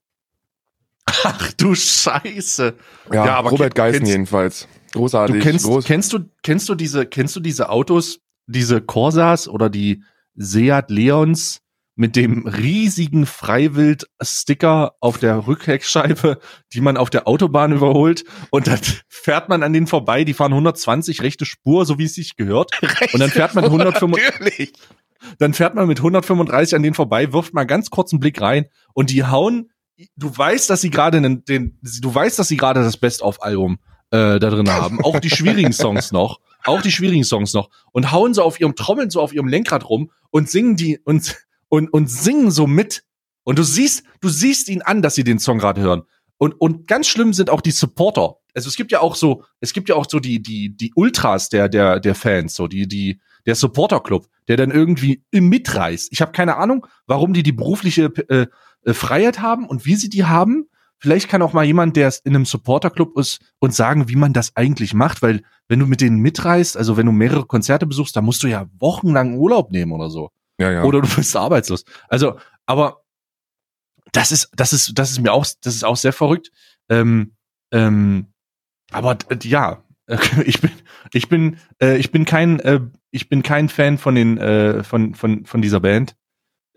[1.05, 2.73] Ach du Scheiße.
[3.11, 4.67] Ja, Ja, aber Robert Geißen kennst- jedenfalls.
[4.93, 5.35] Großartig.
[5.35, 9.69] Du kennst, Groß kennst du, kennst du diese, kennst du diese Autos, diese Corsas oder
[9.69, 11.61] die Seat Leons
[11.95, 16.39] mit dem riesigen Freiwild-Sticker auf der Rückheckscheibe,
[16.73, 20.53] die man auf der Autobahn überholt und dann fährt man an denen vorbei, die fahren
[20.53, 22.71] 120 rechte Spur, so wie es sich gehört.
[23.13, 24.73] Und dann fährt man 135 Natürlich.
[25.39, 28.65] dann fährt man mit 135 an denen vorbei, wirft mal ganz kurz einen Blick rein
[28.93, 29.71] und die hauen,
[30.15, 33.79] du weißt, dass sie gerade den, den, du weißt, dass sie gerade das Best-of-Album
[34.11, 38.11] äh, da drin haben, auch die schwierigen Songs noch, auch die schwierigen Songs noch und
[38.11, 41.35] hauen so auf ihrem Trommeln so auf ihrem Lenkrad rum und singen die und
[41.73, 43.03] und und singen so mit
[43.43, 46.03] und du siehst, du siehst ihn an, dass sie den Song gerade hören.
[46.37, 48.35] Und, und ganz schlimm sind auch die Supporter.
[48.53, 51.49] Also es gibt ja auch so, es gibt ja auch so die, die, die Ultras
[51.49, 56.09] der, der, der Fans, so die, die, der Supporter-Club, der dann irgendwie mitreißt.
[56.11, 58.45] Ich habe keine Ahnung, warum die die berufliche äh,
[58.85, 60.67] äh, Freiheit haben und wie sie die haben.
[60.99, 64.55] Vielleicht kann auch mal jemand, der in einem Supporter-Club ist, uns sagen, wie man das
[64.55, 68.25] eigentlich macht, weil wenn du mit denen mitreist, also wenn du mehrere Konzerte besuchst, dann
[68.25, 70.29] musst du ja wochenlang Urlaub nehmen oder so.
[70.59, 70.83] Ja, ja.
[70.83, 71.83] Oder du bist arbeitslos.
[72.09, 73.03] Also, aber
[74.11, 76.51] das ist, das ist, das ist mir auch, das ist auch sehr verrückt.
[76.89, 77.35] Ähm,
[77.71, 78.27] ähm,
[78.91, 79.83] aber d- ja,
[80.45, 80.71] ich bin,
[81.13, 85.15] ich bin, äh, ich bin kein, äh, ich bin kein Fan von den, äh, von,
[85.15, 86.15] von, von dieser Band.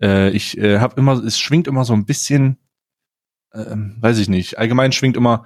[0.01, 2.57] Äh, ich äh, habe immer, es schwingt immer so ein bisschen,
[3.53, 4.57] ähm, weiß ich nicht.
[4.57, 5.45] Allgemein schwingt immer,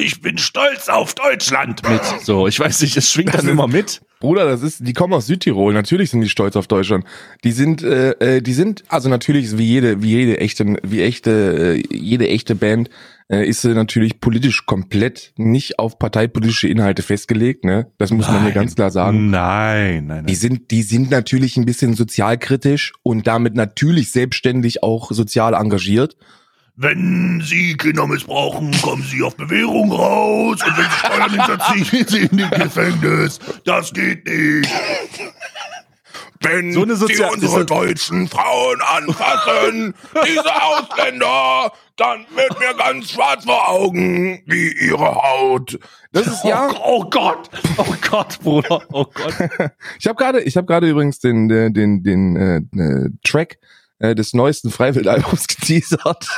[0.00, 2.00] ich bin stolz auf Deutschland mit.
[2.24, 4.00] So, ich weiß nicht, es schwingt Das dann ist- immer mit.
[4.20, 5.72] Bruder, das ist, die kommen aus Südtirol.
[5.72, 7.06] Natürlich sind die stolz auf Deutschland.
[7.42, 11.78] Die sind, äh, äh, die sind, also natürlich wie jede, wie jede echte, wie echte,
[11.78, 12.90] äh, jede echte Band
[13.30, 17.64] äh, ist sie natürlich politisch komplett nicht auf parteipolitische Inhalte festgelegt.
[17.64, 18.54] Ne, das muss man hier Nein.
[18.54, 19.30] ganz klar sagen.
[19.30, 20.38] Nein, nein, Die nein.
[20.40, 26.16] sind, die sind natürlich ein bisschen sozialkritisch und damit natürlich selbstständig auch sozial engagiert.
[26.82, 30.58] Wenn Sie Kinder missbrauchen, kommen Sie auf Bewährung raus.
[30.66, 33.38] Und wenn Sie Steuern hinterziehen, gehen Sie in den Gefängnis.
[33.66, 34.70] Das geht nicht.
[36.42, 39.94] Wenn So eine sie Sozial- unsere diese- deutschen Frauen anfassen,
[40.26, 45.78] diese Ausländer, dann wird mir ganz schwarz vor Augen wie ihre Haut.
[46.12, 46.70] Das ist ja.
[46.70, 47.50] Oh, oh Gott.
[47.76, 48.80] Oh Gott, Bruder.
[48.90, 49.34] Oh Gott.
[49.98, 53.58] Ich habe gerade, ich habe gerade übrigens den den den, den äh, äh, Track
[54.00, 56.28] äh, des neuesten Freiwild-Albums geteasert.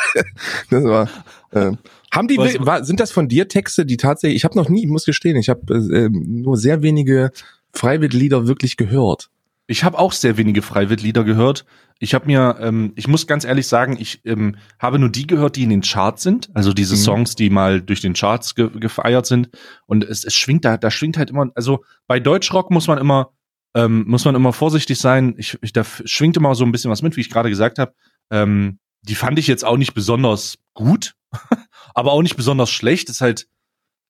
[0.70, 1.08] das war.
[1.50, 1.72] Äh,
[2.12, 4.36] haben die Was- war, sind das von dir Texte, die tatsächlich?
[4.36, 7.30] Ich habe noch nie, ich muss gestehen, ich habe äh, nur sehr wenige
[7.74, 9.30] Freiwild-Lieder wirklich gehört.
[9.66, 11.64] Ich habe auch sehr wenige Freiwild-Lieder gehört.
[11.98, 15.54] Ich habe mir, ähm, ich muss ganz ehrlich sagen, ich ähm, habe nur die gehört,
[15.56, 16.50] die in den Charts sind.
[16.52, 16.98] Also diese Mhm.
[17.00, 19.50] Songs, die mal durch den Charts ge gefeiert sind.
[19.86, 23.30] Und es, es schwingt da, da schwingt halt immer, also bei Deutschrock muss man immer,
[23.74, 25.34] ähm, muss man immer vorsichtig sein.
[25.38, 27.94] Ich, ich, da schwingt immer so ein bisschen was mit, wie ich gerade gesagt habe.
[28.30, 31.14] Ähm, die fand ich jetzt auch nicht besonders gut,
[31.94, 33.08] aber auch nicht besonders schlecht.
[33.08, 33.48] Ist halt,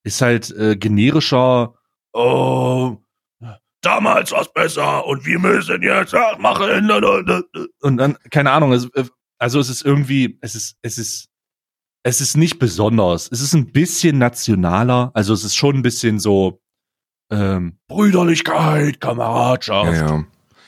[0.03, 1.75] ist halt äh, generischer,
[2.13, 2.97] oh,
[3.81, 6.89] damals war's besser und wir müssen jetzt was machen.
[7.81, 9.05] Und dann, keine Ahnung, es, äh,
[9.37, 11.29] also es ist irgendwie, es ist, es ist,
[12.03, 13.29] es ist nicht besonders.
[13.31, 16.61] Es ist ein bisschen nationaler, also es ist schon ein bisschen so
[17.33, 19.93] ähm, Brüderlichkeit, Kameradschaft.
[19.93, 20.25] Ja, ja.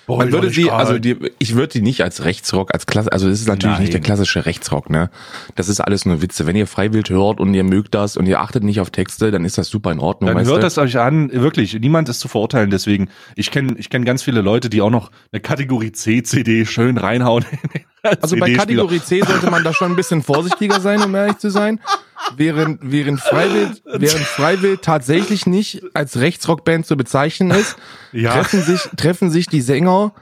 [0.07, 3.39] Man würde sie, also die, ich würde die nicht als Rechtsrock, als Klasse, also das
[3.39, 3.81] ist natürlich Nein.
[3.81, 5.09] nicht der klassische Rechtsrock, ne?
[5.55, 6.45] Das ist alles nur Witze.
[6.45, 9.45] Wenn ihr Freiwild hört und ihr mögt das und ihr achtet nicht auf Texte, dann
[9.45, 10.33] ist das super in Ordnung.
[10.33, 10.61] Dann hört du?
[10.61, 14.41] das euch an, wirklich, niemand ist zu verurteilen, deswegen, ich kenne ich kenn ganz viele
[14.41, 17.45] Leute, die auch noch eine Kategorie C CD schön reinhauen.
[18.21, 21.49] Also bei Kategorie C sollte man da schon ein bisschen vorsichtiger sein, um ehrlich zu
[21.49, 21.79] sein.
[22.37, 27.75] Während, während Freiwild, während Freiwild tatsächlich nicht als Rechtsrockband zu bezeichnen ist,
[28.11, 28.31] Ja.
[28.33, 30.13] treffen sich, treffen sich die Sänger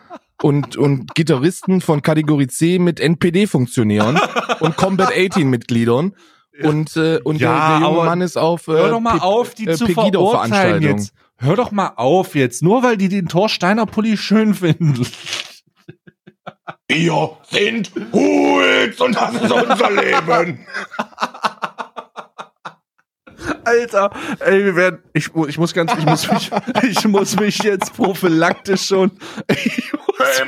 [0.42, 4.20] und, und Gitarristen von Kategorie C mit NPD-Funktionären
[4.60, 6.14] und Combat 18 Mitgliedern.
[6.62, 9.24] Und, äh, und Ja, der, der junge Mann ist auf, äh, Hör doch mal Pe-
[9.24, 11.14] auf, die äh, zu verurteilen jetzt.
[11.38, 15.06] Hör doch mal auf jetzt, nur weil die den Thorsteiner Pulli schön finden.
[16.94, 20.66] Wir sind Hools und das ist unser Leben.
[23.66, 26.52] Alter, ey, wir werden, ich, ich muss ganz, ich muss mich,
[26.84, 29.12] ich muss mich jetzt prophylaktisch schon,
[29.48, 30.18] ich muss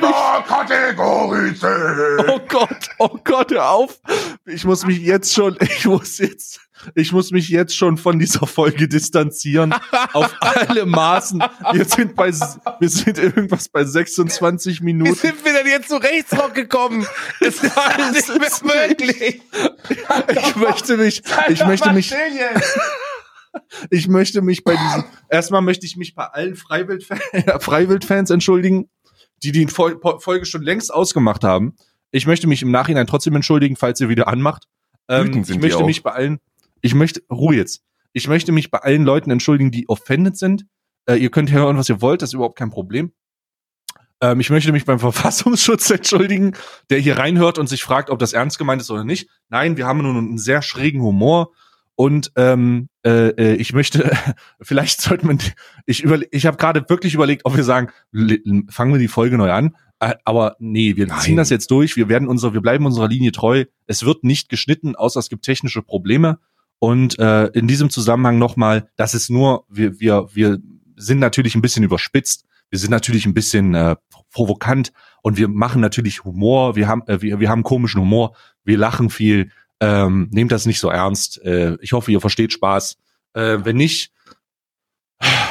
[2.28, 3.98] oh Gott, oh Gott, hör auf.
[4.46, 6.60] Ich muss mich jetzt schon, ich muss jetzt,
[6.94, 9.74] ich muss mich jetzt schon von dieser Folge distanzieren.
[10.12, 11.42] auf alle Maßen.
[11.72, 15.14] Wir sind bei, wir sind irgendwas bei 26 Wie Minuten.
[15.14, 17.06] sind wir denn jetzt zu Rechtsrock gekommen?
[17.40, 19.42] Das war nicht mehr ist möglich.
[20.28, 22.14] Ich möchte mich, ich möchte mich,
[23.90, 28.88] ich möchte mich bei diesen, erstmal möchte ich mich bei allen Freiwild-Fans Freiwild entschuldigen,
[29.42, 31.76] die die Fol Folge schon längst ausgemacht haben.
[32.10, 34.66] Ich möchte mich im Nachhinein trotzdem entschuldigen, falls ihr wieder anmacht.
[35.08, 36.40] Ähm, ich möchte mich bei allen,
[36.86, 37.82] ich möchte, Ruhe jetzt.
[38.12, 40.66] Ich möchte mich bei allen Leuten entschuldigen, die offended sind.
[41.06, 43.12] Äh, ihr könnt hören, was ihr wollt, das ist überhaupt kein Problem.
[44.22, 46.54] Ähm, ich möchte mich beim Verfassungsschutz entschuldigen,
[46.88, 49.28] der hier reinhört und sich fragt, ob das ernst gemeint ist oder nicht.
[49.48, 51.52] Nein, wir haben nun einen sehr schrägen Humor
[51.94, 54.10] und ähm, äh, äh, ich möchte,
[54.60, 55.38] vielleicht sollte man,
[55.86, 57.90] ich über, ich habe gerade wirklich überlegt, ob wir sagen,
[58.68, 59.76] fangen wir die Folge neu an.
[59.98, 61.20] Äh, Aber nee, wir Nein.
[61.20, 61.96] ziehen das jetzt durch.
[61.96, 63.64] Wir werden unser, wir bleiben unserer Linie treu.
[63.86, 66.38] Es wird nicht geschnitten, außer es gibt technische Probleme.
[66.78, 70.58] Und äh, in diesem Zusammenhang nochmal, das ist nur, wir, wir, wir
[70.96, 72.44] sind natürlich ein bisschen überspitzt.
[72.70, 73.96] Wir sind natürlich ein bisschen äh,
[74.32, 76.76] provokant und wir machen natürlich Humor.
[76.76, 78.36] Wir haben, äh, wir, wir haben komischen Humor.
[78.64, 79.50] Wir lachen viel.
[79.80, 81.42] Ähm, nehmt das nicht so ernst.
[81.44, 82.96] Äh, ich hoffe, ihr versteht Spaß.
[83.34, 84.10] Äh, wenn nicht,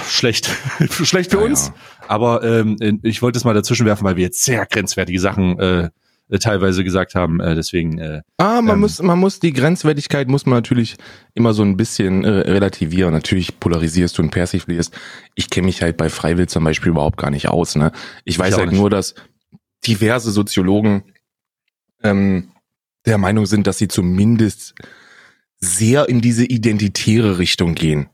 [0.10, 0.50] schlecht,
[0.92, 1.68] schlecht für Ja, uns.
[1.68, 1.74] ja.
[2.08, 5.90] Aber ähm, ich wollte es mal dazwischen werfen, weil wir jetzt sehr grenzwertige Sachen äh,
[6.30, 7.40] äh, teilweise gesagt haben.
[7.40, 8.80] Äh, deswegen, äh, Ah, man Ähm.
[8.82, 10.96] muss, man muss die Grenzwertigkeit muss man natürlich
[11.34, 13.14] immer so ein bisschen äh, relativieren.
[13.14, 14.94] Natürlich polarisierst du und persiflierst.
[15.36, 17.76] Ich kenne mich halt bei Freiwill zum Beispiel überhaupt gar nicht aus.
[17.76, 17.92] Ne?
[18.24, 18.80] Ich weiß auch halt nicht.
[18.80, 19.16] nur, dass
[19.86, 21.04] diverse Soziologen
[22.04, 22.50] ähm,
[23.06, 24.74] der Meinung sind, dass sie zumindest
[25.58, 28.10] sehr in diese identitäre Richtung gehen.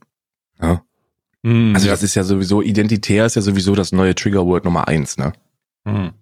[0.62, 0.84] Ja?
[1.44, 1.94] mh, Also ja.
[1.94, 5.18] das ist ja sowieso, identitär ist ja sowieso das neue Triggerword Nummer eins.
[5.18, 5.34] Ne?
[5.86, 6.14] mh.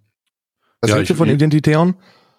[0.82, 1.96] Was Ja, hältst du ich- von Identitären?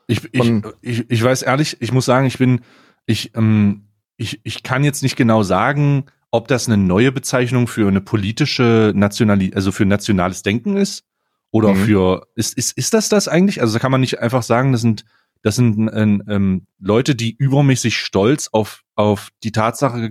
[0.06, 2.62] Ich, ich, Von- ich, ich weiß ehrlich, ich muss sagen, ich bin,
[3.06, 3.84] ich, ähm,
[4.16, 8.92] ich, ich kann jetzt nicht genau sagen, ob das eine neue Bezeichnung für eine politische
[8.94, 11.04] Nationali also für nationales Denken ist
[11.52, 11.84] oder Mhm.
[11.84, 13.60] für ist, ist ist das das eigentlich?
[13.60, 15.04] Also kann man nicht einfach sagen, das sind
[15.42, 20.08] das sind ähm, ähm, Leute, die übermäßig stolz auf auf die Tatsache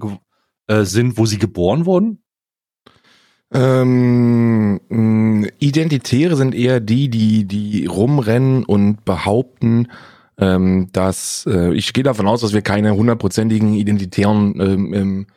[0.67, 2.23] äh, sind, wo sie geboren wurden?
[3.51, 4.79] Ähm,
[5.59, 9.87] Identitäre sind eher die, die, die rumrennen und behaupten,
[10.37, 15.27] ähm, dass äh, ich gehe davon aus, dass wir keine hundertprozentigen identitären ähm, ähm,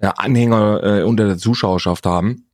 [0.00, 2.44] Anhänger äh, unter der Zuschauerschaft haben.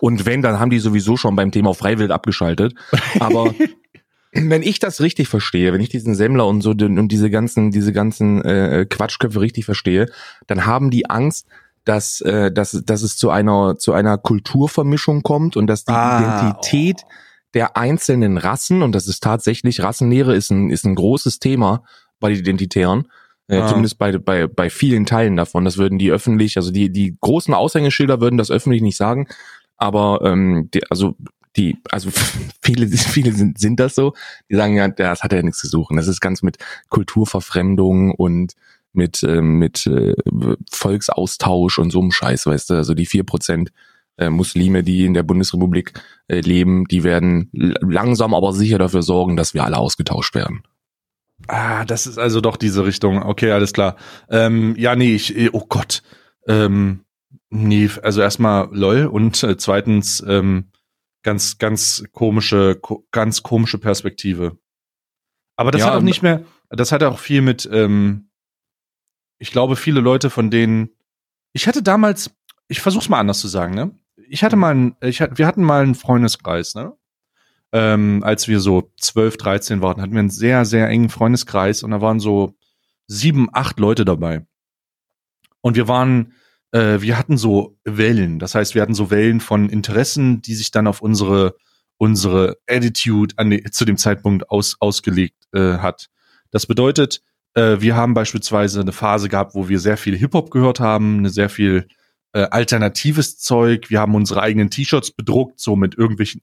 [0.00, 2.74] Und wenn, dann haben die sowieso schon beim Thema Freiwild abgeschaltet.
[3.20, 3.54] Aber
[4.32, 7.92] wenn ich das richtig verstehe, wenn ich diesen Semmler und so und diese ganzen, diese
[7.92, 10.06] ganzen äh, Quatschköpfe richtig verstehe,
[10.46, 11.46] dann haben die Angst,
[11.84, 16.18] dass, äh, dass, dass es zu einer, zu einer Kulturvermischung kommt und dass die Ah,
[16.20, 17.02] Identität
[17.52, 21.84] der einzelnen Rassen, und das ist tatsächlich, Rassenlehre ist ein, ist ein großes Thema
[22.20, 23.08] bei den Identitären,
[23.48, 23.68] äh, Ah.
[23.68, 25.64] zumindest bei, bei, bei vielen Teilen davon.
[25.64, 29.28] Das würden die öffentlich, also die, die großen Aushängeschilder würden das öffentlich nicht sagen,
[29.76, 31.16] aber ähm, die, also
[31.56, 32.10] die, also
[32.62, 34.14] viele, viele sind, sind das so,
[34.50, 35.96] die sagen ja, das hat ja nichts zu suchen.
[35.96, 36.56] Das ist ganz mit
[36.88, 38.54] Kulturverfremdung und
[38.94, 40.14] mit, ähm, mit äh,
[40.70, 43.70] Volksaustausch und so einem Scheiß, weißt du, also die vier Prozent
[44.16, 45.92] äh, Muslime, die in der Bundesrepublik
[46.28, 50.62] äh, leben, die werden langsam aber sicher dafür sorgen, dass wir alle ausgetauscht werden.
[51.48, 53.22] Ah, das ist also doch diese Richtung.
[53.22, 53.96] Okay, alles klar.
[54.30, 56.02] Ähm, ja, nee, ich, eh, oh Gott.
[56.46, 57.00] Ähm,
[57.50, 60.70] nee, also erstmal lol und äh, zweitens ähm,
[61.22, 64.58] ganz, ganz komische, ko ganz komische Perspektive.
[65.56, 68.28] Aber das Ja, hat auch und- nicht mehr, das hat auch viel mit, ähm,
[69.38, 70.90] ich glaube, viele Leute, von denen,
[71.52, 72.30] ich hatte damals,
[72.68, 73.90] ich versuch's mal anders zu sagen, ne?
[74.28, 76.96] Ich hatte mal, einen, ich hatte, wir hatten mal einen Freundeskreis, ne?
[77.74, 81.90] ähm, als wir so 12, 13 waren, hatten wir einen sehr, sehr engen Freundeskreis und
[81.90, 82.54] da waren so
[83.08, 84.46] sieben, acht Leute dabei.
[85.60, 86.34] Und wir waren,
[86.70, 88.38] äh, wir hatten so Wellen.
[88.38, 91.56] Das heißt, wir hatten so Wellen von Interessen, die sich dann auf unsere,
[91.96, 96.10] unsere Attitude an die, zu dem Zeitpunkt aus, ausgelegt äh, hat.
[96.52, 97.22] Das bedeutet,
[97.54, 101.30] äh, wir haben beispielsweise eine Phase gehabt, wo wir sehr viel Hip-Hop gehört haben, eine
[101.30, 101.88] sehr viel
[102.32, 103.90] äh, alternatives Zeug.
[103.90, 106.42] Wir haben unsere eigenen T-Shirts bedruckt, so mit irgendwelchen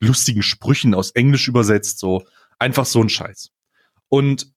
[0.00, 2.24] lustigen Sprüchen aus Englisch übersetzt, so
[2.58, 3.50] einfach so ein Scheiß.
[4.08, 4.52] Und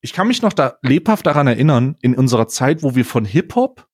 [0.00, 3.88] ich kann mich noch da lebhaft daran erinnern, in unserer Zeit, wo wir von Hip-Hop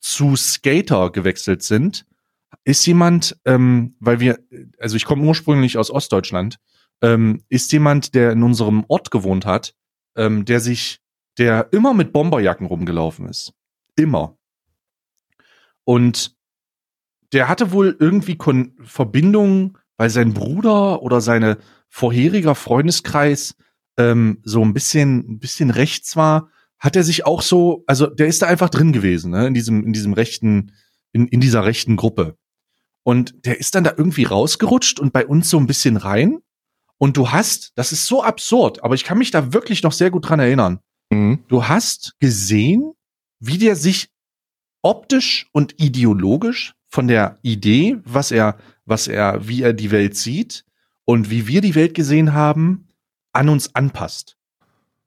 [0.00, 2.06] zu Skater gewechselt sind,
[2.64, 4.38] ist jemand, ähm, weil wir,
[4.78, 6.58] also ich komme ursprünglich aus Ostdeutschland,
[7.00, 9.74] ähm, ist jemand, der in unserem Ort gewohnt hat,
[10.16, 11.00] ähm, der sich,
[11.38, 13.52] der immer mit Bomberjacken rumgelaufen ist.
[13.96, 14.38] Immer.
[15.84, 16.36] Und
[17.32, 23.56] der hatte wohl irgendwie Kon Verbindungen, weil sein Bruder oder seine vorheriger Freundeskreis
[23.96, 28.26] ähm, so ein bisschen, ein bisschen rechts war, hat er sich auch so, also der
[28.26, 30.72] ist da einfach drin gewesen, ne, in diesem, in diesem rechten,
[31.12, 32.36] in, in dieser rechten Gruppe.
[33.04, 36.38] Und der ist dann da irgendwie rausgerutscht und bei uns so ein bisschen rein.
[37.02, 40.12] Und du hast, das ist so absurd, aber ich kann mich da wirklich noch sehr
[40.12, 40.78] gut dran erinnern.
[41.10, 41.40] Mhm.
[41.48, 42.92] Du hast gesehen,
[43.40, 44.10] wie der sich
[44.82, 50.64] optisch und ideologisch von der Idee, was er, was er, wie er die Welt sieht
[51.04, 52.86] und wie wir die Welt gesehen haben,
[53.32, 54.36] an uns anpasst.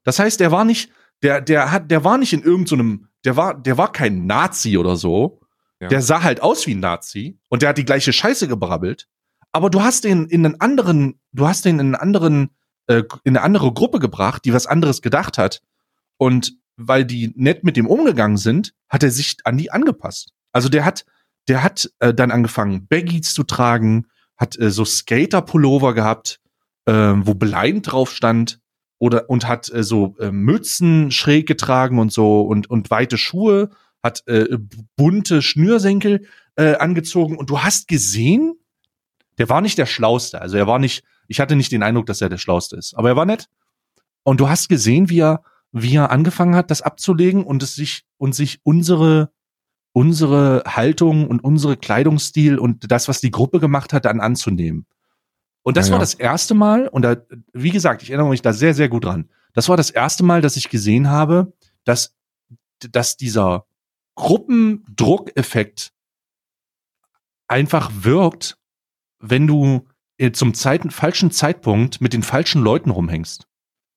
[0.04, 0.90] Das heißt, der war nicht,
[1.22, 4.76] der, der hat, der war nicht in irgendeinem, so der war, der war kein Nazi
[4.76, 5.40] oder so.
[5.80, 5.88] Ja.
[5.88, 9.08] Der sah halt aus wie ein Nazi und der hat die gleiche Scheiße gebrabbelt.
[9.52, 12.50] Aber du hast den in einen anderen, du hast den in einen anderen,
[12.86, 15.62] äh, in eine andere Gruppe gebracht, die was anderes gedacht hat.
[16.18, 20.32] Und weil die nett mit dem umgegangen sind, hat er sich an die angepasst.
[20.52, 21.04] Also der hat,
[21.48, 24.06] der hat äh, dann angefangen, Baggies zu tragen,
[24.36, 26.40] hat äh, so Skater-Pullover gehabt,
[26.86, 28.60] äh, wo Blind drauf stand
[28.98, 33.70] oder und hat äh, so äh, Mützen schräg getragen und so und und weite Schuhe,
[34.02, 34.58] hat äh,
[34.96, 38.54] bunte Schnürsenkel äh, angezogen und du hast gesehen,
[39.38, 42.20] der war nicht der schlauste, also er war nicht, ich hatte nicht den Eindruck, dass
[42.20, 43.48] er der schlauste ist, aber er war nett
[44.22, 48.04] und du hast gesehen, wie er wie er angefangen hat, das abzulegen und es sich
[48.16, 49.30] und sich unsere
[49.92, 54.84] unsere Haltung und unsere Kleidungsstil und das, was die Gruppe gemacht hat, dann anzunehmen.
[55.62, 57.16] Und das ja, war das erste Mal, und da,
[57.54, 59.30] wie gesagt, ich erinnere mich da sehr, sehr gut dran.
[59.54, 62.14] Das war das erste Mal, dass ich gesehen habe, dass,
[62.78, 63.64] dass dieser
[64.16, 65.94] Gruppendruckeffekt
[67.48, 68.58] einfach wirkt,
[69.18, 69.86] wenn du
[70.18, 73.46] äh, zum Zeit, falschen Zeitpunkt mit den falschen Leuten rumhängst.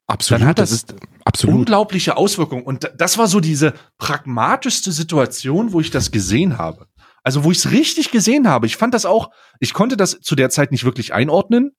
[0.08, 0.42] Absolut.
[0.42, 1.58] Dann hat das, das absolut.
[1.58, 2.64] unglaubliche Auswirkungen.
[2.64, 6.88] Und das war so diese pragmatischste Situation, wo ich das gesehen habe.
[7.24, 8.66] Also wo ich es richtig gesehen habe.
[8.66, 9.30] Ich fand das auch,
[9.60, 11.72] ich konnte das zu der Zeit nicht wirklich einordnen.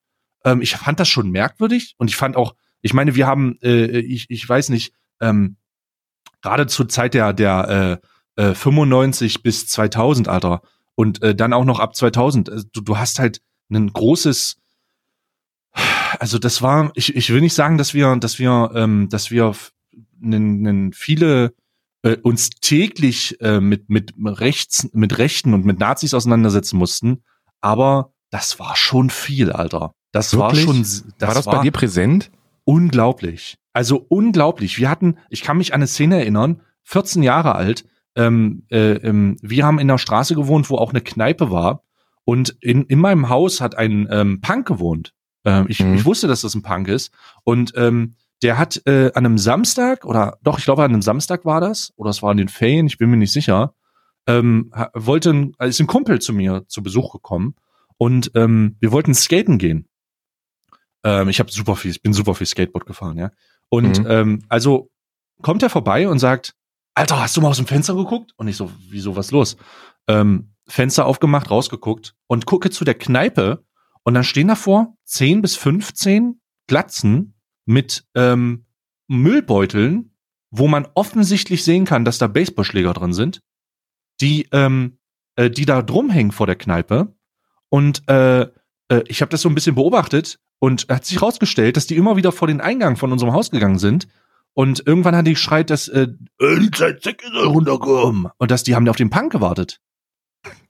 [0.44, 3.98] Ähm, ich fand das schon merkwürdig und ich fand auch, ich meine, wir haben, äh,
[3.98, 5.56] ich, ich weiß nicht, ähm,
[6.40, 8.00] gerade zur Zeit der, der
[8.36, 10.62] äh, äh, 95 bis 2000, Alter,
[11.00, 14.58] und äh, dann auch noch ab 2000, äh, du, du hast halt ein großes,
[16.18, 19.54] also das war, ich, ich will nicht sagen, dass wir, dass wir, ähm, dass wir
[20.22, 21.54] einen, viele
[22.02, 27.22] äh, uns täglich äh, mit, mit rechts, mit Rechten und mit Nazis auseinandersetzen mussten.
[27.62, 29.94] Aber das war schon viel, Alter.
[30.12, 30.66] Das Wirklich?
[30.66, 32.30] war schon, das war das war bei dir präsent?
[32.64, 33.56] Unglaublich.
[33.72, 34.76] Also unglaublich.
[34.78, 37.86] Wir hatten, ich kann mich an eine Szene erinnern, 14 Jahre alt,
[38.20, 41.82] ähm, äh, ähm, wir haben in der Straße gewohnt, wo auch eine Kneipe war.
[42.24, 45.14] Und in, in meinem Haus hat ein ähm, Punk gewohnt.
[45.44, 45.94] Ähm, ich, mhm.
[45.94, 47.12] ich wusste, dass das ein Punk ist.
[47.44, 51.44] Und ähm, der hat äh, an einem Samstag, oder doch, ich glaube, an einem Samstag
[51.44, 53.74] war das, oder es war in den Ferien, ich bin mir nicht sicher,
[54.26, 57.54] ähm, wollte, ein, also ist ein Kumpel zu mir zu Besuch gekommen
[57.96, 59.88] und ähm, wir wollten skaten gehen.
[61.04, 63.30] Ähm, ich habe super viel, ich bin super viel Skateboard gefahren, ja.
[63.68, 64.10] Und mhm.
[64.10, 64.90] ähm, also
[65.42, 66.54] kommt er vorbei und sagt,
[66.94, 68.32] Alter, hast du mal aus dem Fenster geguckt?
[68.36, 69.56] Und ich so, wieso, was los?
[70.08, 73.64] Ähm, Fenster aufgemacht, rausgeguckt und gucke zu der Kneipe
[74.02, 77.34] und dann stehen davor 10 bis 15 Glatzen
[77.66, 78.66] mit ähm,
[79.08, 80.14] Müllbeuteln,
[80.50, 83.40] wo man offensichtlich sehen kann, dass da Baseballschläger drin sind,
[84.20, 84.98] die, ähm,
[85.36, 87.14] äh, die da drum hängen vor der Kneipe.
[87.68, 91.86] Und äh, äh, ich habe das so ein bisschen beobachtet und hat sich rausgestellt, dass
[91.86, 94.08] die immer wieder vor den Eingang von unserem Haus gegangen sind.
[94.54, 98.30] Und irgendwann hat die geschreit, dass äh, äh die Zeit soll runterkommen.
[98.38, 99.80] Und dass die haben auf den Punk gewartet.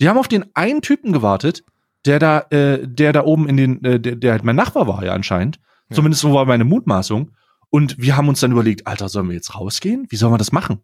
[0.00, 1.64] Die haben auf den einen Typen gewartet,
[2.04, 5.04] der da, äh, der da oben in den, äh, der, der halt mein Nachbar war
[5.04, 5.60] ja anscheinend.
[5.88, 5.96] Ja.
[5.96, 7.32] Zumindest so war meine Mutmaßung.
[7.70, 10.06] Und wir haben uns dann überlegt, Alter, sollen wir jetzt rausgehen?
[10.10, 10.80] Wie sollen wir das machen?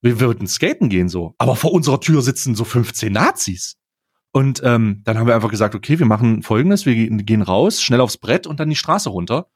[0.00, 1.34] Wir würden skaten gehen so.
[1.38, 3.76] Aber vor unserer Tür sitzen so 15 Nazis.
[4.32, 8.00] Und ähm, dann haben wir einfach gesagt, okay, wir machen folgendes, wir gehen raus, schnell
[8.00, 9.48] aufs Brett und dann die Straße runter.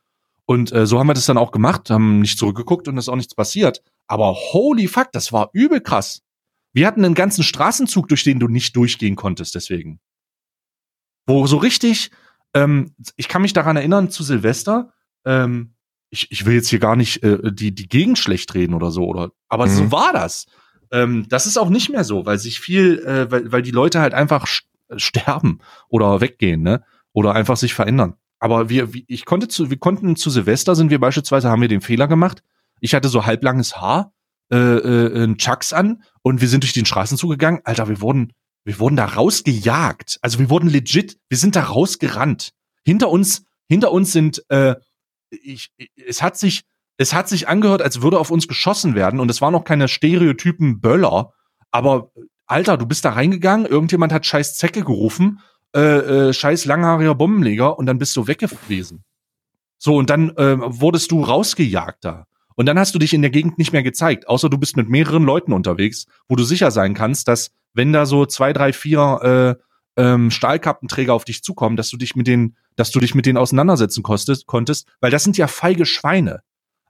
[0.51, 3.17] Und äh, so haben wir das dann auch gemacht, haben nicht zurückgeguckt und ist auch
[3.17, 3.83] nichts passiert.
[4.07, 6.23] Aber holy fuck, das war übel krass.
[6.73, 10.01] Wir hatten einen ganzen Straßenzug, durch den du nicht durchgehen konntest, deswegen.
[11.27, 12.11] Wo so richtig,
[12.55, 14.95] ähm, ich kann mich daran erinnern, zu Silvester,
[15.27, 15.75] ähm,
[16.09, 19.05] ich, ich will jetzt hier gar nicht äh, die, die Gegend schlecht reden oder so,
[19.05, 19.71] oder aber mhm.
[19.71, 20.47] so war das.
[20.91, 24.01] Ähm, das ist auch nicht mehr so, weil sich viel, äh, weil, weil die Leute
[24.01, 24.47] halt einfach
[24.97, 25.59] sterben
[25.91, 26.83] oder weggehen, ne?
[27.13, 28.15] Oder einfach sich verändern.
[28.39, 31.81] Aber wir, ich konnte zu, wir konnten zu Silvester sind wir beispielsweise, haben wir den
[31.81, 32.43] Fehler gemacht.
[32.81, 34.13] Ich hatte so halblanges Haar,
[34.53, 37.61] äh, äh, Chucks an und wir sind durch den Straßenzug gegangen.
[37.65, 38.33] Alter, wir wurden,
[38.65, 40.19] wir wurden da rausgejagt.
[40.23, 42.53] Also wir wurden legit, wir sind da rausgerannt.
[42.85, 44.77] Hinter uns, hinter uns sind, äh,
[45.31, 46.63] ich, es hat sich,
[46.97, 49.89] es hat sich angehört, als würde auf uns geschossen werden und es waren noch keine
[49.89, 51.33] Stereotypen Böller,
[51.71, 52.11] aber
[52.47, 55.41] Alter, du bist da reingegangen, irgendjemand hat scheiß Zecke gerufen,
[55.75, 59.05] äh, äh, scheiß langhaariger Bombenleger und dann bist du weg gewesen.
[59.79, 62.27] So, und dann äh, wurdest du rausgejagt da.
[62.57, 64.89] Und dann hast du dich in der Gegend nicht mehr gezeigt, außer du bist mit
[64.89, 69.57] mehreren Leuten unterwegs, wo du sicher sein kannst, dass wenn da so zwei, drei, vier
[69.97, 73.27] äh, ähm, Stahlkappenträger auf dich zukommen, dass du dich mit denen, dass du dich mit
[73.27, 76.41] denen auseinandersetzen konntest, konntest, weil das sind ja feige Schweine.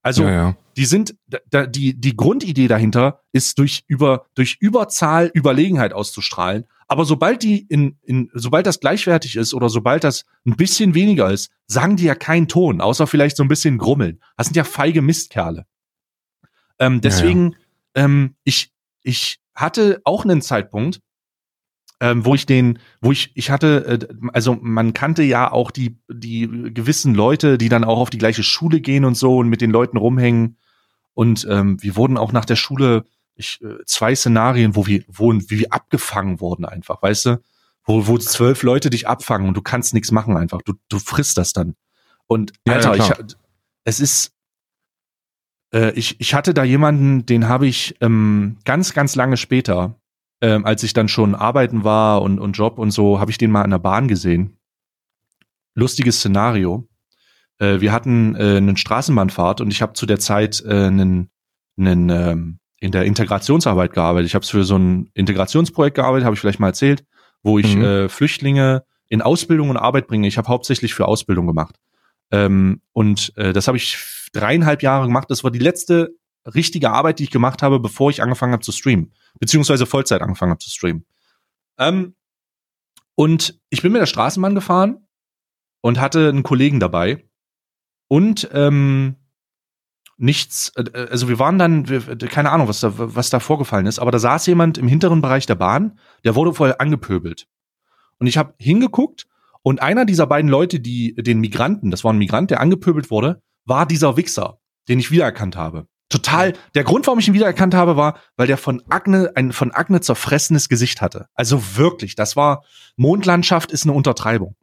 [0.03, 0.57] Also ja, ja.
[0.77, 1.17] die sind
[1.51, 6.65] da, die die Grundidee dahinter ist durch über durch Überzahl Überlegenheit auszustrahlen.
[6.89, 11.31] Aber sobald die in, in sobald das gleichwertig ist oder sobald das ein bisschen weniger
[11.31, 14.21] ist, sagen die ja keinen Ton, außer vielleicht so ein bisschen grummeln.
[14.37, 15.67] Das sind ja feige Mistkerle.
[16.79, 17.53] Ähm, deswegen
[17.95, 18.73] ja, ähm, ich
[19.03, 21.01] ich hatte auch einen Zeitpunkt,
[22.01, 25.99] ähm, wo ich den, wo ich, ich hatte, äh, also man kannte ja auch die,
[26.09, 29.61] die gewissen Leute, die dann auch auf die gleiche Schule gehen und so und mit
[29.61, 30.57] den Leuten rumhängen.
[31.15, 33.05] Und ähm, wir wurden auch nach der Schule
[33.39, 37.43] ich, äh, zwei Szenarien, wo wir, wo wie wir abgefangen wurden einfach, weißt du?
[37.85, 40.61] Wo, wo zwölf Leute dich abfangen und du kannst nichts machen einfach.
[40.63, 41.75] Du, du frisst das dann.
[42.27, 43.37] Und ja, Alter, ja, ich,
[43.85, 44.33] es ist,
[45.73, 49.95] äh, ich, ich hatte da jemanden, den habe ich ähm, ganz, ganz lange später,
[50.43, 53.51] ähm, als ich dann schon arbeiten war und, und Job und so, habe ich den
[53.51, 54.59] mal in der Bahn gesehen.
[55.75, 56.87] Lustiges Szenario.
[57.59, 61.31] Äh, wir hatten äh, einen Straßenbahnfahrt und ich habe zu der Zeit äh, einen,
[61.79, 64.29] einen ähm, in der Integrationsarbeit gearbeitet.
[64.29, 67.05] Ich habe für so ein Integrationsprojekt gearbeitet, habe ich vielleicht mal erzählt,
[67.43, 67.85] wo ich mhm.
[67.85, 70.29] äh, Flüchtlinge in Ausbildung und Arbeit bringe.
[70.29, 71.77] Ich habe hauptsächlich für Ausbildung gemacht.
[72.31, 73.99] Ähm, und äh, das habe ich
[74.33, 75.31] dreieinhalb Jahre gemacht.
[75.31, 76.15] Das war die letzte
[76.55, 80.51] richtige Arbeit, die ich gemacht habe, bevor ich angefangen habe zu streamen beziehungsweise Vollzeit angefangen
[80.51, 81.05] habe zu streamen.
[81.79, 82.15] Ähm,
[83.15, 85.09] und ich bin mit der Straßenbahn gefahren
[85.81, 87.25] und hatte einen Kollegen dabei
[88.09, 89.17] und ähm,
[90.19, 93.99] nichts, äh, also wir waren dann, wir, keine Ahnung, was da, was da vorgefallen ist,
[93.99, 97.47] aber da saß jemand im hinteren Bereich der Bahn, der wurde vorher angepöbelt.
[98.19, 99.27] Und ich habe hingeguckt
[99.63, 103.43] und einer dieser beiden Leute, die den Migranten, das war ein Migrant, der angepöbelt wurde,
[103.65, 104.59] war dieser Wichser,
[104.89, 108.57] den ich wiedererkannt habe total, der Grund, warum ich ihn wiedererkannt habe, war, weil der
[108.57, 111.27] von Agne, ein von Agne zerfressenes Gesicht hatte.
[111.35, 112.65] Also wirklich, das war,
[112.97, 114.57] Mondlandschaft ist eine Untertreibung.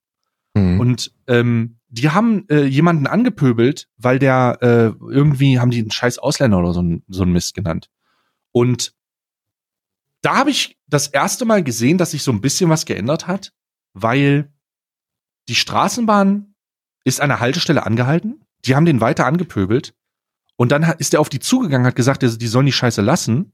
[0.53, 0.79] Mhm.
[0.79, 6.19] Und ähm, die haben äh, jemanden angepöbelt, weil der äh, irgendwie, haben die einen scheiß
[6.19, 7.89] Ausländer oder so so ein Mist genannt.
[8.51, 8.93] Und
[10.21, 13.53] da habe ich das erste Mal gesehen, dass sich so ein bisschen was geändert hat,
[13.93, 14.51] weil
[15.47, 16.55] die Straßenbahn
[17.05, 18.43] ist an der Haltestelle angehalten.
[18.65, 19.95] Die haben den weiter angepöbelt
[20.57, 23.53] und dann ist er auf die zugegangen, hat gesagt, die sollen die Scheiße lassen.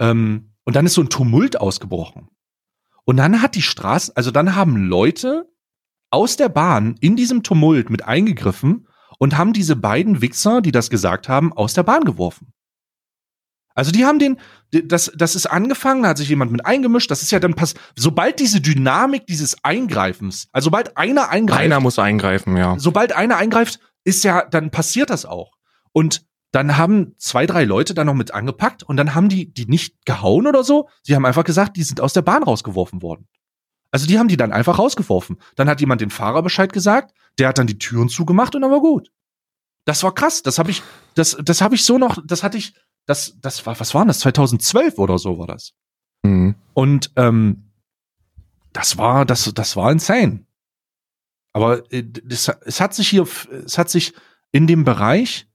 [0.00, 2.28] Ähm, und dann ist so ein Tumult ausgebrochen.
[3.04, 5.53] Und dann hat die Straße, also dann haben Leute
[6.14, 8.86] aus der Bahn in diesem Tumult mit eingegriffen
[9.18, 12.52] und haben diese beiden Wichser, die das gesagt haben, aus der Bahn geworfen.
[13.74, 14.38] Also die haben den,
[14.70, 17.74] das, das ist angefangen, da hat sich jemand mit eingemischt, das ist ja dann pass,
[17.96, 21.62] sobald diese Dynamik dieses Eingreifens, also sobald einer eingreift.
[21.62, 22.78] Einer muss eingreifen, ja.
[22.78, 25.56] Sobald einer eingreift, ist ja, dann passiert das auch.
[25.90, 29.66] Und dann haben zwei, drei Leute da noch mit angepackt und dann haben die die
[29.66, 30.88] nicht gehauen oder so.
[31.02, 33.26] Sie haben einfach gesagt, die sind aus der Bahn rausgeworfen worden.
[33.94, 35.38] Also die haben die dann einfach rausgeworfen.
[35.54, 38.72] Dann hat jemand den Fahrer Bescheid gesagt, der hat dann die Türen zugemacht und dann
[38.72, 39.12] war gut.
[39.84, 40.42] Das war krass.
[40.42, 40.82] Das habe ich,
[41.14, 42.74] das, das habe ich so noch, das hatte ich,
[43.06, 44.18] das, das war, was war das?
[44.18, 45.74] 2012 oder so war das.
[46.24, 46.56] Mhm.
[46.72, 47.70] Und ähm,
[48.72, 50.44] das war, das, das war insane.
[51.52, 53.28] Aber äh, das, es hat sich hier,
[53.64, 54.12] es hat sich
[54.50, 55.46] in dem Bereich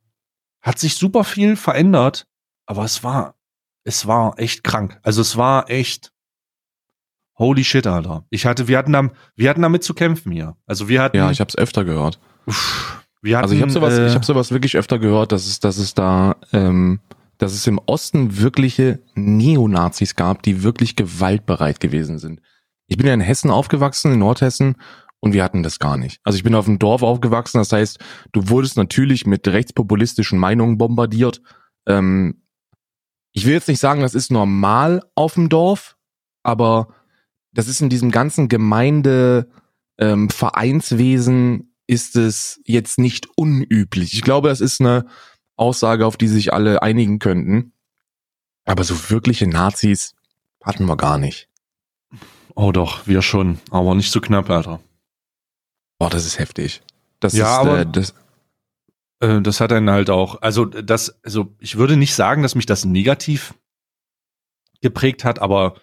[0.62, 2.26] hat sich super viel verändert,
[2.66, 3.36] aber es war,
[3.84, 4.98] es war echt krank.
[5.04, 6.14] Also es war echt,
[7.40, 8.26] holy shit, Alter.
[8.30, 10.56] Ich hatte, wir hatten, da, wir hatten damit zu kämpfen hier.
[10.68, 11.18] Also wir hatten.
[11.18, 12.20] Ja, ich habe es öfter gehört.
[12.46, 15.48] Uff, wir hatten, also ich habe sowas, äh, ich habe sowas wirklich öfter gehört, dass
[15.48, 17.00] es, dass es da, ähm,
[17.38, 22.42] dass es im Osten wirkliche Neonazis gab, die wirklich gewaltbereit gewesen sind
[22.88, 24.76] Ich bin ja in Hessen aufgewachsen, in Nordhessen,
[25.22, 26.22] und wir hatten das gar nicht.
[26.24, 28.00] Also ich bin auf dem Dorf aufgewachsen, das heißt,
[28.32, 31.42] du wurdest natürlich mit rechtspopulistischen Meinungen bombardiert.
[31.88, 32.42] Ähm,
[33.34, 35.98] ich will jetzt nicht sagen, das ist normal auf dem Dorf,
[36.44, 36.88] aber
[37.52, 39.50] das ist in diesem ganzen Gemeinde
[39.98, 44.14] ähm, Vereinswesen ist es jetzt nicht unüblich.
[44.14, 45.06] Ich glaube, das ist eine
[45.56, 47.74] Aussage, auf die sich alle einigen könnten.
[48.66, 50.16] Aber so wirkliche Nazis
[50.64, 51.50] hatten wir gar nicht.
[52.56, 54.80] Oh doch, wir schon, aber nicht so knapp, Alter.
[55.98, 56.82] Boah, das ist heftig.
[57.20, 58.14] Das Ja, ist, aber- äh, das,
[59.22, 62.66] Äh, das hat dann halt auch, also das, also ich würde nicht sagen, dass mich
[62.66, 63.54] das negativ
[64.82, 65.76] geprägt hat, aber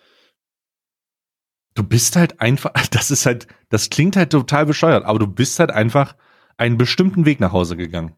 [1.77, 5.61] du bist halt einfach, das ist halt, das klingt halt total bescheuert, aber du bist
[5.61, 6.17] halt einfach
[6.57, 8.17] einen bestimmten Weg nach Hause gegangen.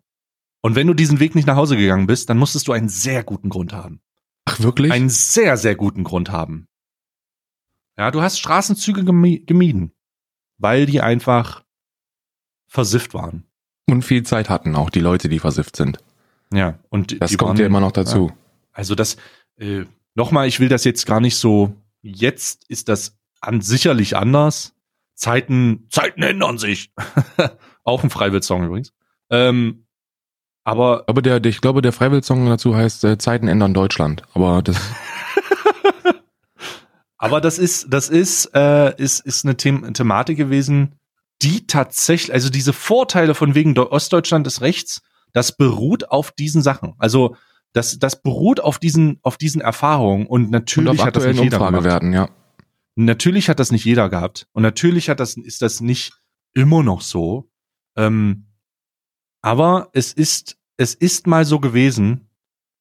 [0.62, 3.22] Und wenn du diesen Weg nicht nach Hause gegangen bist, dann musstest du einen sehr
[3.22, 4.00] guten Grund haben.
[4.46, 4.90] ach wirklich?
[4.90, 6.66] Einen sehr, sehr guten Grund haben.
[7.96, 9.92] Ja, du hast Straßenzüge gemi gemieden,
[10.56, 11.64] weil die einfach
[12.68, 13.44] versifft waren.
[13.88, 15.98] und viel Zeit hatten auch die Leute, die versifft sind.
[16.52, 18.32] Ja, und Das kommt waren, ja immer noch dazu.
[18.72, 19.16] Also das,
[19.56, 19.84] äh,
[20.14, 24.74] nochmal, ich will das jetzt gar nicht so, jetzt ist das an sicherlich anders.
[25.14, 26.92] Zeiten, Zeiten ändern sich.
[27.84, 28.92] Auch ein Freiwild-Song übrigens.
[29.30, 29.86] Ähm,
[30.64, 34.22] aber Aber der, der, ich glaube, der Freiwill-Song dazu heißt äh, Zeiten ändern Deutschland.
[34.34, 34.76] Aber das,
[37.18, 40.94] Aber das ist, das ist, äh, ist, ist eine The Thematik gewesen,
[41.42, 46.62] die tatsächlich, also diese Vorteile von wegen Deu- Ostdeutschland ist rechts, das beruht auf diesen
[46.62, 46.94] Sachen.
[46.98, 47.36] Also
[47.72, 51.42] das, das beruht auf diesen, auf diesen Erfahrungen und und natürlich auf hat das nicht
[51.42, 51.74] jeder gemacht.
[51.74, 52.28] Umfragewerten, ja.
[53.00, 56.20] Natürlich hat das nicht jeder gehabt und natürlich hat das, ist das nicht
[56.52, 57.48] immer noch so.
[57.96, 58.48] Ähm,
[59.40, 62.28] aber es ist, es ist mal so gewesen.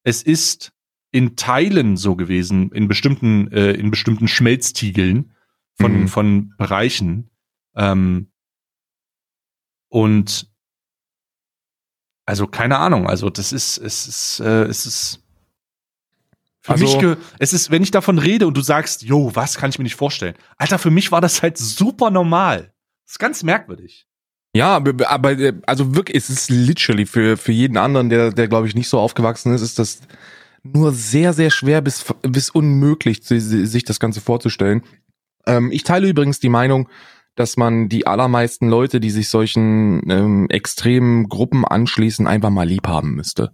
[0.02, 0.72] Es ist
[1.12, 5.36] in Teilen so gewesen, in bestimmten, äh, in bestimmten Schmelztiegeln
[5.74, 6.08] von, Mhm.
[6.08, 7.30] von Bereichen.
[7.76, 8.32] Ähm,
[9.88, 10.50] und
[12.26, 15.24] also keine Ahnung, also das ist, es ist, äh, es ist
[16.76, 19.70] für Also- mich, es ist, wenn ich davon rede und du sagst, jo, was kann
[19.70, 20.34] ich mir nicht vorstellen?
[20.56, 22.72] Alter, für mich war das halt super normal.
[23.06, 24.06] Das ist ganz merkwürdig.
[24.54, 28.66] Ja, aber, äh, also wirklich, es ist literally für, für jeden anderen, der, der glaube
[28.66, 30.00] ich nicht so aufgewachsen ist, ist das
[30.62, 34.82] nur sehr, sehr schwer bis, bis unmöglich, si- si- sich das Ganze vorzustellen.
[35.46, 36.88] Ähm, ich teile übrigens die Meinung,
[37.36, 42.88] dass man die allermeisten Leute, die sich solchen ähm, extremen Gruppen anschließen, einfach mal lieb
[42.88, 43.52] haben müsste.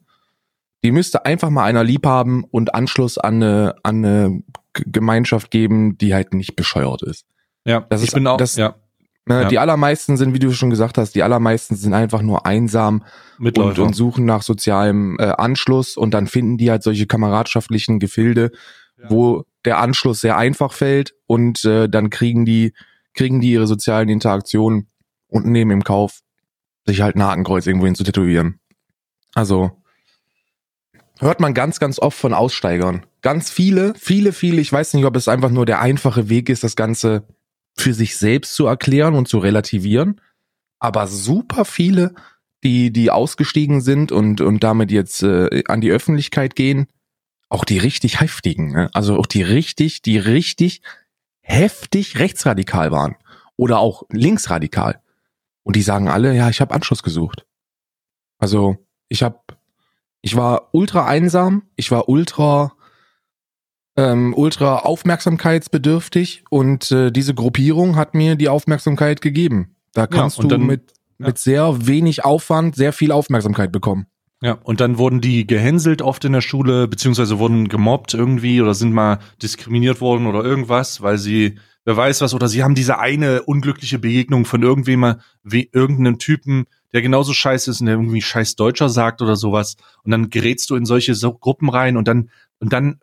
[0.85, 4.43] Die müsste einfach mal einer lieb haben und Anschluss an eine, an eine
[4.75, 7.27] Gemeinschaft geben, die halt nicht bescheuert ist.
[7.65, 8.77] Ja, Das ich ist- bin auch, das- ja,
[9.27, 9.49] Ne, Ja.
[9.49, 13.03] Die allermeisten sind, wie du schon gesagt hast, die allermeisten sind einfach nur einsam
[13.39, 13.83] und, Mitläufer.
[13.83, 18.51] und suchen nach sozialem äh, Anschluss und dann finden die halt solche kameradschaftlichen Gefilde,
[18.99, 19.09] Ja.
[19.09, 22.75] wo der Anschluss sehr einfach fällt und äh, dann kriegen die
[23.15, 24.89] kriegen die ihre sozialen Interaktionen
[25.29, 26.21] und nehmen im Kauf,
[26.85, 28.61] sich halt ein Hakenkreuz irgendwo hin zu tätowieren.
[29.35, 29.71] Also
[31.25, 33.07] hört man ganz, ganz oft von Aussteigern.
[33.23, 36.63] Ganz viele, viele, viele, ich weiß nicht, ob es einfach nur der einfache Weg ist,
[36.63, 37.27] das Ganze
[37.77, 40.21] für sich selbst zu erklären und zu relativieren.
[40.79, 42.15] Aber super viele,
[42.63, 46.87] die, die ausgestiegen sind und, und damit jetzt äh, an die Öffentlichkeit gehen,
[47.49, 48.91] auch die richtig heftigen, ne?
[48.93, 50.83] also auch die richtig, die richtig
[51.41, 53.17] heftig rechtsradikal waren
[53.57, 55.01] oder auch linksradikal.
[55.63, 57.47] Und die sagen alle, ja, ich habe Anschluss gesucht.
[58.39, 58.77] Also
[59.09, 59.41] ich habe,
[60.25, 62.73] ich war ultra einsam, ich war ultra,
[63.95, 69.77] ähm, ultra aufmerksamkeitsbedürftig und äh, diese Gruppierung hat mir die Aufmerksamkeit gegeben.
[69.93, 71.27] Da kannst und du dann- mit, ja.
[71.27, 74.07] mit sehr wenig Aufwand sehr viel Aufmerksamkeit bekommen.
[74.41, 78.73] Ja, und dann wurden die gehänselt oft in der Schule, beziehungsweise wurden gemobbt irgendwie oder
[78.73, 82.99] sind mal diskriminiert worden oder irgendwas, weil sie, wer weiß was, oder sie haben diese
[82.99, 86.65] eine unglückliche Begegnung von irgendwem, wie irgendeinem Typen,
[86.95, 89.77] der genauso scheiße ist und der irgendwie scheiß Deutscher sagt oder sowas.
[90.05, 92.31] Und dann gerätst du in solche so Gruppen rein und dann,
[92.61, 93.01] und dann,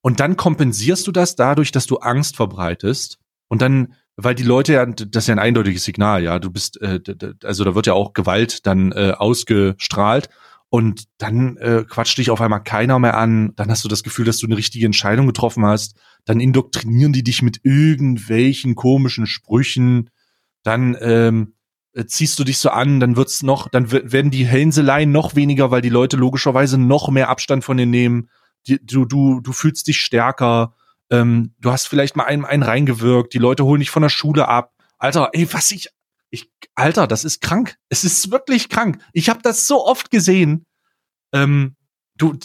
[0.00, 3.18] und dann kompensierst du das dadurch, dass du Angst verbreitest.
[3.48, 6.80] Und dann, weil die Leute ja, das ist ja ein eindeutiges Signal, ja, du bist,
[6.80, 7.00] äh,
[7.44, 10.30] also da wird ja auch Gewalt dann äh, ausgestrahlt.
[10.70, 14.24] Und dann äh, quatscht dich auf einmal keiner mehr an, dann hast du das Gefühl,
[14.24, 15.94] dass du eine richtige Entscheidung getroffen hast,
[16.24, 20.10] dann indoktrinieren die dich mit irgendwelchen komischen Sprüchen,
[20.64, 21.53] dann ähm,
[21.94, 25.70] äh, ziehst du dich so an, dann wird's noch, dann werden die Hänseleien noch weniger,
[25.70, 28.28] weil die Leute logischerweise noch mehr Abstand von dir nehmen.
[28.66, 30.74] Du, du, du fühlst dich stärker,
[31.10, 34.48] ähm, du hast vielleicht mal einen, einen reingewirkt, die Leute holen dich von der Schule
[34.48, 34.72] ab.
[34.98, 35.88] Alter, ey, was ich,
[36.30, 37.76] ich, Alter, das ist krank.
[37.88, 38.98] Es ist wirklich krank.
[39.12, 40.64] Ich habe das so oft gesehen.
[41.32, 41.76] Ähm,
[42.16, 42.36] du,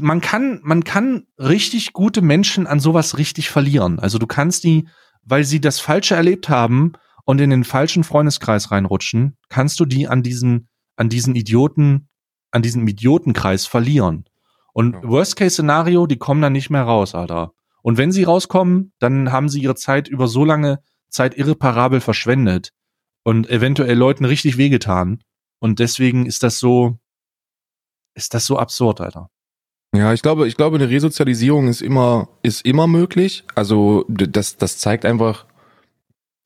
[0.00, 3.98] man kann, man kann richtig gute Menschen an sowas richtig verlieren.
[3.98, 4.86] Also du kannst die
[5.24, 6.92] weil sie das Falsche erlebt haben
[7.24, 12.08] und in den falschen Freundeskreis reinrutschen, kannst du die an diesen, an diesen Idioten,
[12.50, 14.24] an diesem Idiotenkreis verlieren.
[14.72, 15.02] Und Ja.
[15.04, 17.52] Worst-Case-Szenario, die kommen dann nicht mehr raus, Alter.
[17.82, 22.70] Und wenn sie rauskommen, dann haben sie ihre Zeit über so lange Zeit irreparabel verschwendet
[23.24, 25.22] und eventuell Leuten richtig wehgetan.
[25.60, 26.98] Und deswegen ist das so,
[28.14, 29.28] ist das so absurd, Alter.
[29.94, 33.44] Ja, ich glaube, ich glaube, eine Resozialisierung ist immer, ist immer möglich.
[33.54, 35.46] Also, das, das zeigt einfach,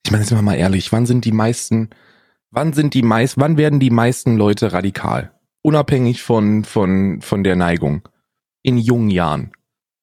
[0.06, 1.90] ich meine, jetzt sind wir mal ehrlich, wann sind die meisten,
[2.50, 5.32] wann sind die meisten, wann werden die meisten Leute radikal?
[5.62, 8.08] Unabhängig von, von, von der Neigung.
[8.62, 9.52] In jungen Jahren.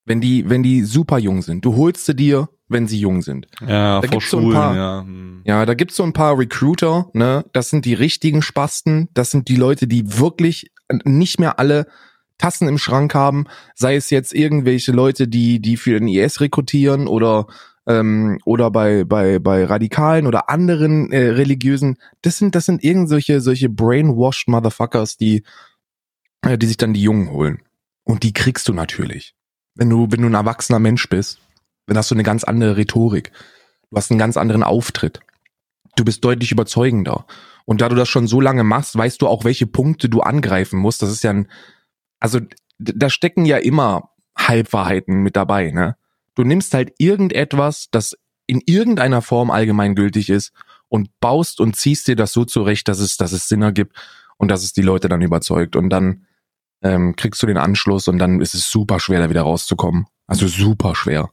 [0.06, 1.64] Wenn die, wenn die super jung sind.
[1.64, 3.48] Du holst sie dir, wenn sie jung sind.
[3.62, 5.02] Ja, Da vor gibt's so ein Schulen, paar- ja.
[5.06, 5.42] hm.
[5.46, 7.46] Ja, da gibt's so ein paar Recruiter, ne?
[7.54, 9.08] Das sind die richtigen Spasten.
[9.14, 10.72] Das sind die Leute, die wirklich
[11.06, 11.88] nicht mehr alle
[12.38, 13.46] Tassen im Schrank haben.
[13.76, 17.48] Sei es jetzt irgendwelche Leute, die, die für den IS rekrutieren oder,
[17.88, 21.98] ähm, oder bei, bei, bei Radikalen oder anderen äh, religiösen.
[22.22, 25.44] Das sind, das sind irgendwelche solche brainwashed Motherfuckers, die,
[26.42, 27.62] äh, die sich dann die Jungen holen.
[28.04, 29.36] Und die kriegst du natürlich.
[29.76, 31.40] Wenn du, wenn du ein erwachsener Mensch bist,
[31.88, 33.32] dann hast du eine ganz andere Rhetorik.
[33.90, 35.20] Du hast einen ganz anderen Auftritt.
[35.96, 37.26] Du bist deutlich überzeugender.
[37.66, 40.80] Und da du das schon so lange machst, weißt du auch, welche Punkte du angreifen
[40.80, 41.02] musst.
[41.02, 41.48] Das ist ja ein,
[42.20, 42.40] also
[42.80, 45.96] da stecken ja immer Halbwahrheiten mit dabei, ne?
[46.36, 48.18] Du nimmst halt irgendetwas, das
[48.48, 50.52] in irgendeiner Form allgemeingültig ist
[50.90, 53.96] und baust und ziehst dir das so zurecht, dass es, dass es Sinn ergibt
[54.38, 55.76] und dass es die Leute dann überzeugt.
[55.76, 56.26] Und dann
[56.82, 60.06] ähm, kriegst du den Anschluss und dann ist es super schwer, da wieder rauszukommen.
[60.28, 61.30] Also super schwer.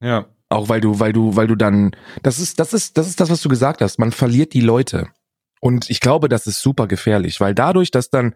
[0.00, 0.26] Ja.
[0.48, 3.30] Auch weil du, weil du, weil du dann, das ist, das ist, das ist das,
[3.30, 3.98] was du gesagt hast.
[3.98, 5.08] Man verliert die Leute.
[5.60, 8.34] Und ich glaube, das ist super gefährlich, weil dadurch, dass dann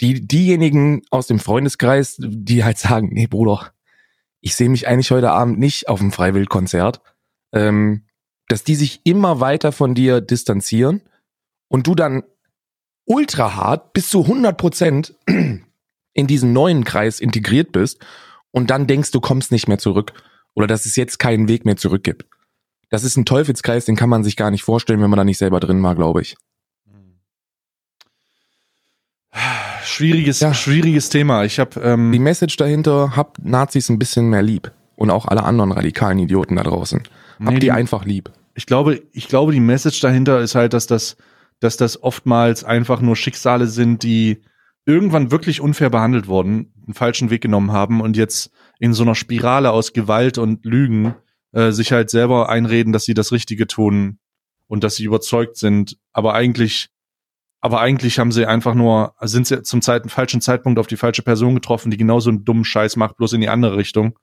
[0.00, 3.72] die, diejenigen aus dem Freundeskreis, die halt sagen, nee, Bruder,
[4.40, 7.00] ich sehe mich eigentlich heute Abend nicht auf dem Freiwildkonzert,
[7.52, 8.06] ähm,
[8.48, 11.02] dass die sich immer weiter von dir distanzieren
[11.68, 12.24] und du dann
[13.04, 18.04] ultra hart bis zu 100 Prozent in diesen neuen Kreis integriert bist
[18.50, 20.12] und dann denkst, du kommst nicht mehr zurück
[20.54, 22.26] oder dass es jetzt keinen Weg mehr zurück gibt.
[22.88, 25.38] Das ist ein Teufelskreis, den kann man sich gar nicht vorstellen, wenn man da nicht
[25.38, 26.36] selber drin war, glaube ich.
[29.84, 30.54] Schwieriges, Ja.
[30.54, 31.44] schwieriges Thema.
[31.44, 34.72] Ich habe Die ähm, Message dahinter, habt Nazis ein bisschen mehr lieb.
[34.96, 37.00] Und auch alle anderen radikalen Idioten da draußen.
[37.00, 38.30] Habt nee, die die, einfach lieb.
[38.54, 41.16] ich glaube, ich glaube, die Message dahinter ist halt, dass das,
[41.58, 44.42] dass das oftmals einfach nur Schicksale sind, die
[44.84, 49.14] irgendwann wirklich unfair behandelt wurden, einen falschen Weg genommen haben und jetzt in so einer
[49.14, 51.14] Spirale aus Gewalt und Lügen
[51.52, 54.18] äh, sich halt selber einreden, dass sie das Richtige tun
[54.66, 56.88] und dass sie überzeugt sind, aber eigentlich,
[57.60, 61.22] aber eigentlich haben sie einfach nur, sind sie zum Zeit, falschen Zeitpunkt auf die falsche
[61.22, 64.18] Person getroffen, die genauso einen dummen Scheiß macht, bloß in die andere Richtung.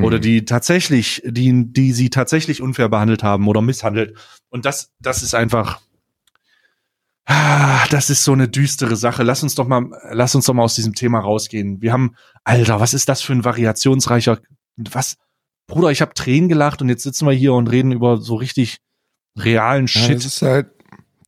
[0.00, 0.22] Oder Mhm.
[0.22, 4.16] die tatsächlich, die, die sie tatsächlich unfair behandelt haben oder misshandelt.
[4.48, 5.80] Und das, das ist einfach,
[7.26, 9.22] ah, das ist so eine düstere Sache.
[9.22, 11.82] Lass uns doch mal, lass uns doch mal aus diesem Thema rausgehen.
[11.82, 12.14] Wir haben,
[12.44, 14.38] Alter, was ist das für ein variationsreicher,
[14.76, 15.16] was,
[15.66, 18.78] Bruder, ich habe Tränen gelacht und jetzt sitzen wir hier und reden über so richtig
[19.38, 20.16] realen Ja, Shit.
[20.16, 20.70] das ist halt,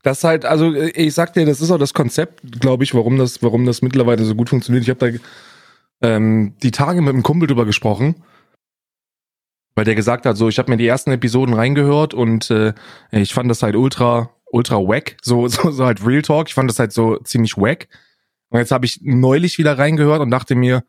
[0.03, 3.17] das halt, also äh, ich sag dir, das ist auch das Konzept, glaube ich, warum
[3.19, 4.83] das, warum das mittlerweile so gut funktioniert.
[4.83, 5.19] Ich habe da
[6.09, 8.17] ähm, die Tage mit einem Kumpel drüber gesprochen,
[9.75, 12.75] weil der gesagt hat, so, ich habe mir die ersten Episoden reingehört und äh,
[13.11, 16.49] ich fand das halt ultra, ultra wack, so, so, so halt Real Talk.
[16.49, 17.89] Ich fand das halt so ziemlich wack.
[18.51, 20.83] Und jetzt habe ich neulich wieder reingehört und dachte mir,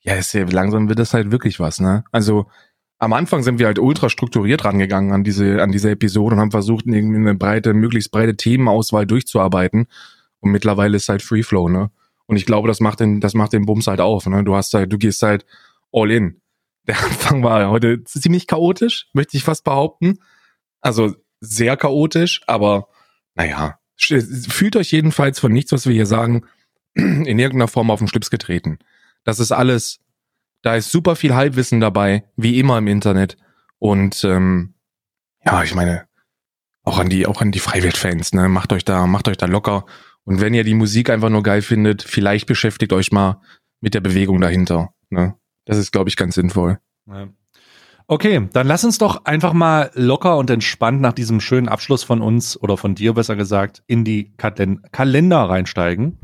[0.00, 2.04] ja, ist ja langsam wird das halt wirklich was, ne?
[2.12, 2.46] Also
[2.98, 6.50] am Anfang sind wir halt ultra strukturiert rangegangen an diese, an diese Episode und haben
[6.50, 9.86] versucht, irgendwie eine breite, möglichst breite Themenauswahl durchzuarbeiten.
[10.40, 11.90] Und mittlerweile ist halt Free Flow, ne?
[12.26, 14.44] Und ich glaube, das macht den, das macht den Bums halt auf, ne?
[14.44, 15.46] Du hast halt, du gehst halt
[15.92, 16.40] all in.
[16.88, 20.18] Der Anfang war heute ziemlich chaotisch, möchte ich fast behaupten.
[20.80, 22.88] Also sehr chaotisch, aber
[23.34, 26.44] naja, fühlt euch jedenfalls von nichts, was wir hier sagen,
[26.94, 28.78] in irgendeiner Form auf den Schlips getreten.
[29.24, 30.00] Das ist alles,
[30.62, 33.36] da ist super viel Halbwissen dabei, wie immer im Internet.
[33.78, 34.74] Und ähm,
[35.44, 36.06] ja, ich meine,
[36.84, 39.84] auch an die, auch an die Freiwild-Fans, ne, macht euch da, macht euch da locker.
[40.24, 43.40] Und wenn ihr die Musik einfach nur geil findet, vielleicht beschäftigt euch mal
[43.80, 44.90] mit der Bewegung dahinter.
[45.10, 45.34] Ne?
[45.64, 46.78] Das ist, glaube ich, ganz sinnvoll.
[47.06, 47.28] Ja.
[48.10, 52.22] Okay, dann lass uns doch einfach mal locker und entspannt nach diesem schönen Abschluss von
[52.22, 56.18] uns oder von dir besser gesagt in die Kalen Kalender reinsteigen.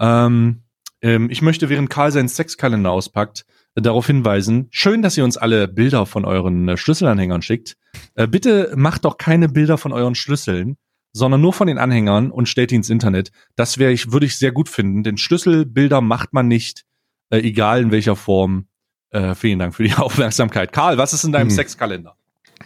[0.00, 0.62] Ähm,
[1.02, 3.44] ähm, ich möchte, während Karl seinen Sexkalender auspackt,
[3.74, 7.76] äh, darauf hinweisen, schön, dass ihr uns alle Bilder von euren äh, Schlüsselanhängern schickt.
[8.14, 10.76] Äh, bitte macht doch keine Bilder von euren Schlüsseln,
[11.12, 13.30] sondern nur von den Anhängern und stellt die ins Internet.
[13.56, 16.84] Das wäre ich, würde ich sehr gut finden, denn Schlüsselbilder macht man nicht,
[17.30, 18.66] egal in welcher Form.
[19.34, 20.74] Vielen Dank für die Aufmerksamkeit.
[20.74, 21.56] Karl, was ist in deinem Hm.
[21.56, 22.16] Sexkalender?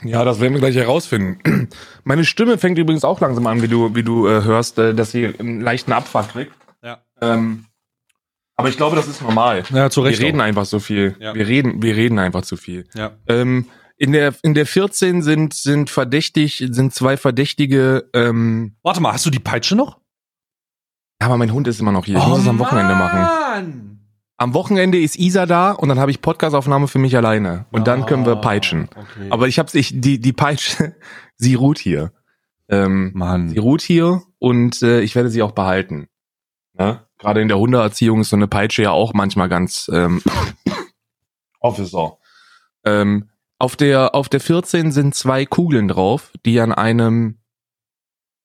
[0.02, 1.68] Ja, das werden wir gleich herausfinden.
[2.04, 5.12] Meine Stimme fängt übrigens auch langsam an, wie du, wie du äh, hörst, äh, dass
[5.12, 6.52] sie einen leichten Abfuck kriegt.
[6.82, 6.98] Ja.
[7.20, 7.66] Ähm,
[8.60, 9.64] aber ich glaube, das ist normal.
[9.70, 10.22] Ja, zu Wir Recht.
[10.22, 11.16] reden einfach so viel.
[11.18, 11.34] Ja.
[11.34, 12.86] Wir reden, wir reden einfach zu viel.
[12.94, 13.12] Ja.
[13.26, 18.08] Ähm, in der in der 14 sind sind verdächtig sind zwei verdächtige.
[18.14, 19.98] Ähm, Warte mal, hast du die Peitsche noch?
[21.22, 22.16] aber mein Hund ist immer noch hier.
[22.16, 23.20] Ich muss es am Wochenende machen.
[23.20, 23.86] Mann.
[24.38, 28.06] Am Wochenende ist Isa da und dann habe ich Podcastaufnahme für mich alleine und dann
[28.06, 28.88] können wir Ah, peitschen.
[28.96, 29.26] Okay.
[29.28, 30.96] Aber ich hab's ich die die Peitsche,
[31.36, 32.12] sie ruht hier.
[32.70, 33.50] Ähm, Mann.
[33.50, 36.06] sie ruht hier und äh, ich werde sie auch behalten.
[36.72, 37.04] Ne?
[37.20, 40.22] Gerade in der Hundeerziehung ist so eine Peitsche ja auch manchmal ganz ähm,
[41.60, 42.16] Officer.
[42.84, 47.38] Ähm, auf der auf der 14 sind zwei Kugeln drauf, die an einem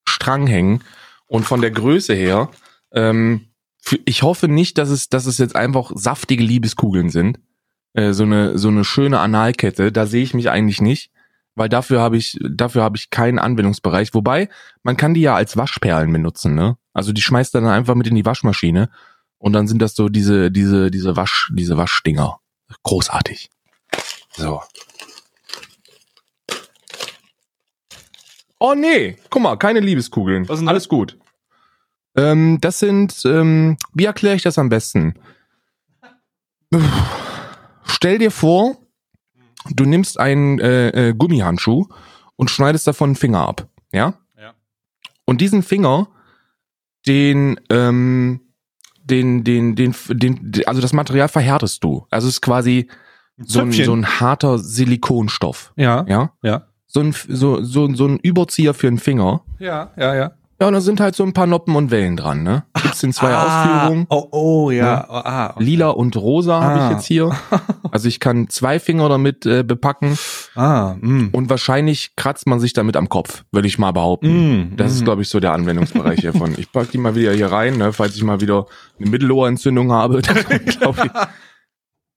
[0.08, 0.84] Strang hängen
[1.26, 2.50] und von der Größe her
[2.92, 3.48] ähm,
[4.06, 7.40] ich hoffe nicht, dass es dass es jetzt einfach saftige Liebeskugeln sind.
[7.94, 11.12] Äh, so eine so eine schöne Analkette, da sehe ich mich eigentlich nicht,
[11.56, 14.50] weil dafür habe ich dafür habe ich keinen Anwendungsbereich, wobei
[14.84, 16.78] man kann die ja als Waschperlen benutzen, ne?
[16.96, 18.90] Also die schmeißt dann einfach mit in die Waschmaschine
[19.38, 22.40] und dann sind das so diese diese diese Wasch diese Waschdinger.
[22.82, 23.52] Großartig.
[24.32, 24.62] So.
[28.58, 30.50] Oh nee, guck mal, keine Liebeskugeln.
[30.50, 31.20] Was denn Alles gut.
[32.16, 35.16] Ähm, das sind, ähm, wie erkläre ich das am besten?
[37.84, 38.78] Stell dir vor,
[39.70, 41.88] du nimmst einen äh, äh, Gummihandschuh
[42.38, 44.14] und schneidest davon einen Finger ab, ja?
[44.38, 44.54] Ja.
[45.26, 46.08] Und diesen Finger,
[47.08, 48.42] den, ähm,
[49.04, 52.06] den, den, den, den, also das Material verhärtest du.
[52.10, 52.88] Also es ist quasi
[53.38, 56.06] so ein, so ein harter Silikonstoff, Ja.
[56.08, 56.32] ja?
[56.42, 56.68] Ja.
[56.88, 59.44] So ein, so, so, so ein Überzieher für einen Finger.
[59.60, 60.32] Ja, ja, ja.
[60.60, 62.64] Ja, und da sind halt so ein paar Noppen und Wellen dran, ne?
[62.82, 64.06] Gibt's in zwei Ausführungen.
[64.10, 65.06] Oh, oh, ja.
[65.10, 65.64] Oh, ah, okay.
[65.64, 66.86] Lila und rosa habe Ah.
[66.88, 67.32] ich jetzt hier.
[67.92, 70.18] Also ich kann zwei Finger damit äh, bepacken
[70.56, 71.30] Ah, mm.
[71.32, 74.74] und wahrscheinlich kratzt man sich damit am Kopf, würde ich mal behaupten.
[74.74, 75.06] Mm, Das ist, mm.
[75.06, 76.56] glaube ich, so der Anwendungsbereich hiervon.
[76.58, 78.66] Ich pack die mal wieder hier rein, ne, falls ich mal wieder
[79.00, 80.22] eine Mittelohrentzündung habe.
[80.80, 81.12] Glaub ich,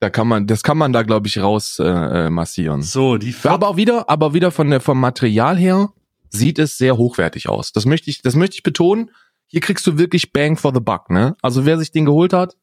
[0.01, 1.85] da kann man, das kann man da, glaube ich, raus äh,
[2.27, 2.83] äh, massieren.
[2.83, 5.91] So, die Ja, aber auch wieder, aber wieder von der, vom Material her
[6.31, 7.73] sieht es sehr hochwertig aus.
[7.73, 9.11] Das möchte ich, das möchte ich betonen.
[9.47, 11.37] Hier kriegst du wirklich Bang for the Buck, ne?
[11.43, 12.57] Also wer sich den geholt hat,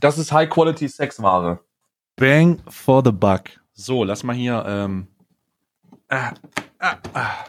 [0.00, 1.60] das ist High Quality Sexware.
[2.16, 3.50] Bang for the buck.
[3.74, 4.64] So, lass mal hier.
[4.66, 5.08] Ähm,
[6.08, 6.32] ah,
[6.78, 7.44] ah, ah.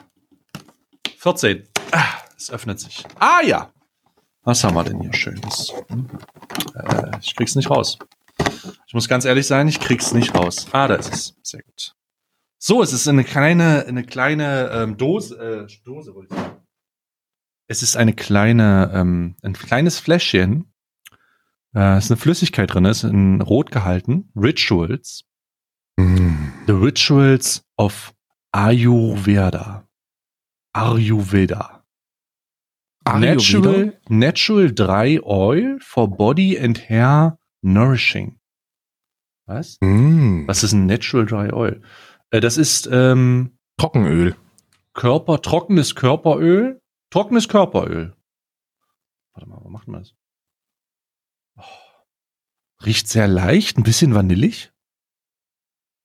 [1.18, 1.68] 14.
[1.92, 2.04] Ah,
[2.36, 3.04] es öffnet sich.
[3.20, 3.72] Ah ja.
[4.44, 5.74] Was haben wir denn hier Schönes?
[6.76, 7.98] Äh, ich krieg's nicht raus.
[8.88, 10.68] Ich muss ganz ehrlich sein, ich krieg's nicht raus.
[10.72, 11.36] Ah, da ist es.
[11.44, 11.97] Sehr gut.
[12.60, 16.62] So, es ist eine kleine, eine kleine ähm, Dose, äh, Dose wollte ich sagen.
[17.68, 20.74] Es ist eine kleine, ähm, ein kleines Fläschchen.
[21.76, 24.32] Äh, ist eine Flüssigkeit drin, ist in Rot gehalten.
[24.36, 25.26] Rituals.
[25.98, 28.14] The Rituals of
[28.52, 29.88] Ayurveda.
[30.74, 31.84] Ayurveda.
[33.06, 38.38] Natural, natural dry oil for body and hair nourishing.
[39.46, 39.78] Was?
[39.82, 40.46] Mm.
[40.46, 41.82] Was ist ein Natural Dry Oil?
[42.32, 44.36] Äh, das ist ähm, Trockenöl.
[44.94, 46.82] Körper, trockenes Körperöl.
[47.12, 48.16] Trockenes Körperöl.
[49.34, 50.16] Warte mal, wo macht man das?
[51.58, 51.64] Oh.
[52.86, 54.72] Riecht sehr leicht, ein bisschen vanillig.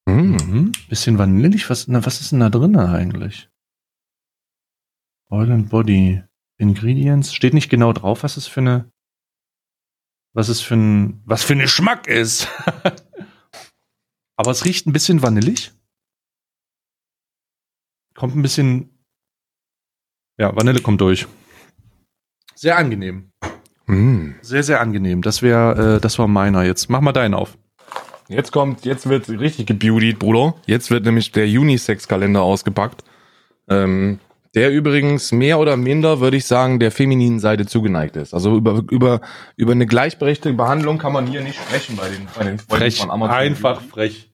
[0.06, 0.36] Mm.
[0.36, 0.72] Mhm.
[0.88, 1.68] Bisschen vanillig.
[1.70, 3.50] Was, na, was ist denn da drin eigentlich?
[5.30, 6.22] Oil and Body.
[6.58, 7.34] Ingredients.
[7.34, 8.92] Steht nicht genau drauf, was es für eine.
[10.34, 11.22] Was es für ein.
[11.24, 12.48] Was für ein Geschmack ist.
[14.36, 15.72] Aber es riecht ein bisschen vanillig.
[18.14, 18.90] Kommt ein bisschen.
[20.38, 21.26] Ja, Vanille kommt durch.
[22.54, 23.30] Sehr angenehm.
[23.86, 24.32] Mm.
[24.40, 25.22] Sehr, sehr angenehm.
[25.22, 26.64] Das wäre, äh, das war meiner.
[26.64, 27.56] Jetzt mach mal deinen auf.
[28.28, 30.54] Jetzt kommt, jetzt wird richtig gebeautigt, Bruder.
[30.66, 33.04] Jetzt wird nämlich der Unisex-Kalender ausgepackt.
[33.68, 34.20] Ähm,
[34.54, 38.34] der übrigens mehr oder minder, würde ich sagen, der femininen Seite zugeneigt ist.
[38.34, 39.20] Also über, über,
[39.56, 42.98] über eine gleichberechtigte Behandlung kann man hier nicht sprechen bei den, bei den Freunden Frech.
[42.98, 43.34] von Amazon.
[43.34, 44.30] Einfach frech.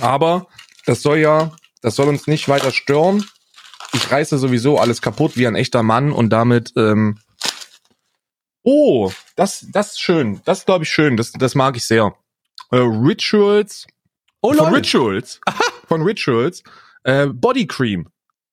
[0.00, 0.46] Aber
[0.84, 3.24] das soll ja, das soll uns nicht weiter stören.
[3.92, 7.18] Ich reiße sowieso alles kaputt wie ein echter Mann und damit, ähm,
[8.62, 10.40] oh, das, das ist schön.
[10.44, 11.16] Das glaube ich schön.
[11.16, 12.14] Das, das mag ich sehr.
[12.70, 13.86] Äh, Rituals.
[14.42, 14.74] Oh, von lol.
[14.76, 15.40] Rituals.
[15.88, 16.62] von Rituals.
[17.02, 18.08] Äh, Body Cream.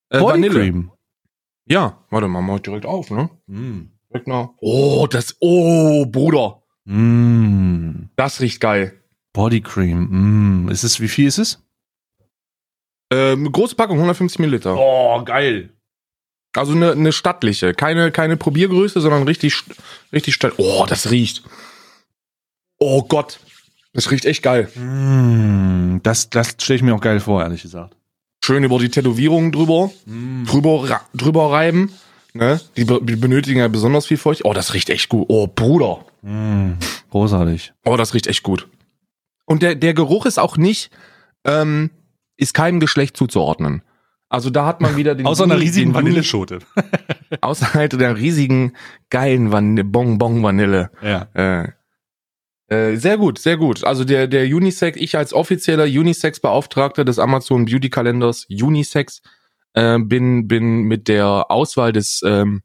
[0.09, 0.53] Äh, Body Vanille.
[0.53, 0.91] Cream.
[1.69, 3.29] Ja, warte mal, mach direkt auf, ne?
[3.47, 3.91] Mm.
[4.09, 4.29] Direkt.
[4.61, 6.63] Oh, das, oh, Bruder.
[6.85, 8.05] Mm.
[8.15, 9.03] Das riecht geil.
[9.33, 10.63] Body Cream.
[10.65, 10.69] Mm.
[10.69, 11.66] Ist es, wie viel ist es?
[13.11, 14.75] Ähm, große Packung, 150 Milliliter.
[14.77, 15.69] Oh, geil.
[16.55, 19.61] Also eine, eine stattliche, keine, keine Probiergröße, sondern richtig,
[20.11, 20.53] richtig statt.
[20.57, 21.43] Oh, das riecht.
[22.79, 23.39] Oh Gott.
[23.93, 24.67] Das riecht echt geil.
[24.75, 25.99] Mm.
[26.03, 27.95] Das, das stelle ich mir auch geil vor, ehrlich gesagt.
[28.43, 29.91] schön über die Tätowierungen drüber,
[30.45, 31.91] drüber, ra- drüber reiben.
[32.33, 32.59] Ne?
[32.75, 34.45] Die, die benötigen ja besonders viel Feucht.
[34.45, 35.25] Oh, das riecht echt gut.
[35.29, 36.05] Oh, Bruder.
[36.21, 36.73] Mm,
[37.09, 37.73] großartig.
[37.85, 38.67] Oh, das riecht echt gut.
[39.45, 40.91] Und der, der Geruch ist auch nicht,
[41.45, 41.89] ähm,
[42.37, 43.81] ist keinem Geschlecht zuzuordnen.
[44.29, 46.59] Also da hat man wieder den Außer einer riesigen Vanilleschote.
[47.41, 48.73] Außer halt der riesigen,
[49.09, 50.91] geilen Vanille, Bonbon Vanille.
[51.01, 51.27] Ja.
[51.33, 51.71] Äh,
[52.69, 53.83] äh, sehr gut, sehr gut.
[53.83, 59.21] Also der, der Unisex, ich als offizieller Unisex-Beauftragter des Amazon Beauty Kalenders Unisex
[59.73, 62.63] äh, bin, bin mit der Auswahl des ähm,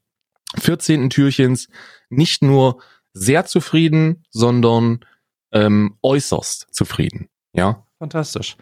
[0.59, 1.11] 14.
[1.11, 1.69] Türchens
[2.11, 5.05] nicht nur sehr zufrieden, sondern
[5.53, 7.29] ähm, äußerst zufrieden.
[7.53, 8.57] Ja, Fantastisch.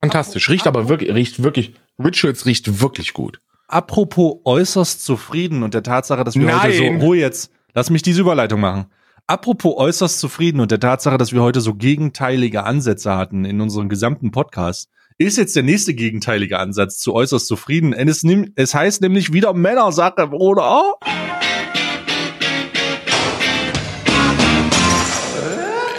[0.00, 0.48] Fantastisch.
[0.48, 3.40] Riecht aber wirklich, riecht wirklich, Rituals riecht wirklich gut.
[3.68, 7.00] Apropos äußerst zufrieden und der Tatsache, dass wir heute Nein.
[7.00, 8.86] so, Ruhe jetzt, lass mich diese Überleitung machen.
[9.26, 13.88] Apropos äußerst zufrieden und der Tatsache, dass wir heute so gegenteilige Ansätze hatten in unserem
[13.88, 14.88] gesamten Podcast,
[15.18, 17.92] ist jetzt der nächste gegenteilige Ansatz zu äußerst zufrieden.
[17.92, 20.94] Und Es, nimm, es heißt nämlich wieder Männersache, Bruder.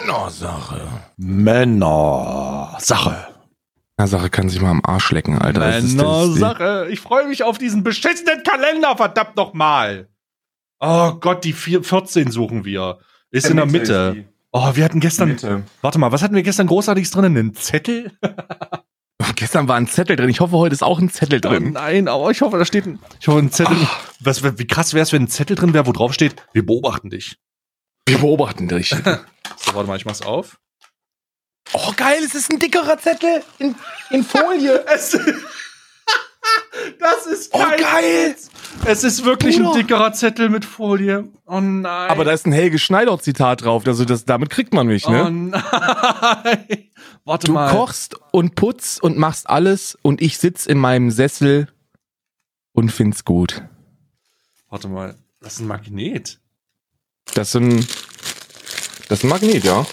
[0.05, 0.81] Männersache.
[1.17, 3.26] Männersache.
[3.97, 5.81] Männersache kann sich mal am Arsch lecken, Alter.
[5.81, 6.87] Die- Männersache.
[6.91, 10.07] Ich freue mich auf diesen beschissenen Kalender, verdammt nochmal.
[10.79, 12.99] Oh Gott, die vier, 14 suchen wir.
[13.31, 14.25] Ist in der Mitte.
[14.51, 15.29] Oh, wir hatten gestern.
[15.29, 15.63] Mitte.
[15.81, 17.25] Warte mal, was hatten wir gestern großartiges drin?
[17.25, 18.11] Einen Zettel?
[19.35, 20.29] Gestern war ein Zettel drin.
[20.29, 21.73] Ich hoffe, heute ist auch ein Zettel Oh drin.
[21.73, 23.75] nein, aber ich hoffe, da steht ein, ich hoffe, ein Zettel.
[24.19, 27.09] Was, wie krass wäre es, wenn ein Zettel drin wäre, wo drauf steht, wir beobachten
[27.11, 27.37] dich.
[28.07, 28.95] Wir beobachten dich.
[29.57, 30.59] So, warte mal, ich mach's auf.
[31.73, 33.75] Oh, geil, es ist ein dickerer Zettel in,
[34.09, 34.83] in Folie.
[34.93, 35.17] Es,
[36.99, 38.29] das ist Oh, geil.
[38.31, 38.49] Witz.
[38.85, 39.71] Es ist wirklich Bruder.
[39.71, 41.27] ein dickerer Zettel mit Folie.
[41.45, 42.09] Oh nein.
[42.09, 43.85] Aber da ist ein Helge Schneider-Zitat drauf.
[43.85, 45.29] Also das, damit kriegt man mich, Oh ne?
[45.31, 45.53] nein.
[47.25, 47.71] Warte Du mal.
[47.71, 51.67] kochst und putzt und machst alles und ich sitz in meinem Sessel
[52.71, 53.63] und find's gut.
[54.69, 55.15] Warte mal.
[55.41, 56.39] Das ist ein Magnet.
[57.33, 57.85] Das ist ein,
[59.09, 59.85] das ist ein Magnet, ja.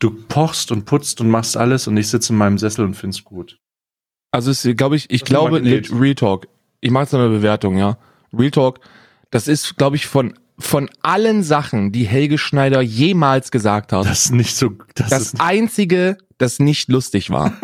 [0.00, 3.22] Du pochst und putzt und machst alles und ich sitze in meinem Sessel und find's
[3.22, 3.58] gut.
[4.32, 5.62] Also es glaube ich, ich Das ist glaube.
[5.62, 6.48] Real Talk.
[6.80, 7.98] Ich mache jetzt noch eine Bewertung, ja.
[8.32, 8.80] Real Talk,
[9.30, 14.26] das ist, glaube ich, von, von allen Sachen, die Helge Schneider jemals gesagt hat, Das
[14.26, 14.70] ist nicht so.
[14.94, 17.52] Das, das ist, einzige, das nicht lustig war.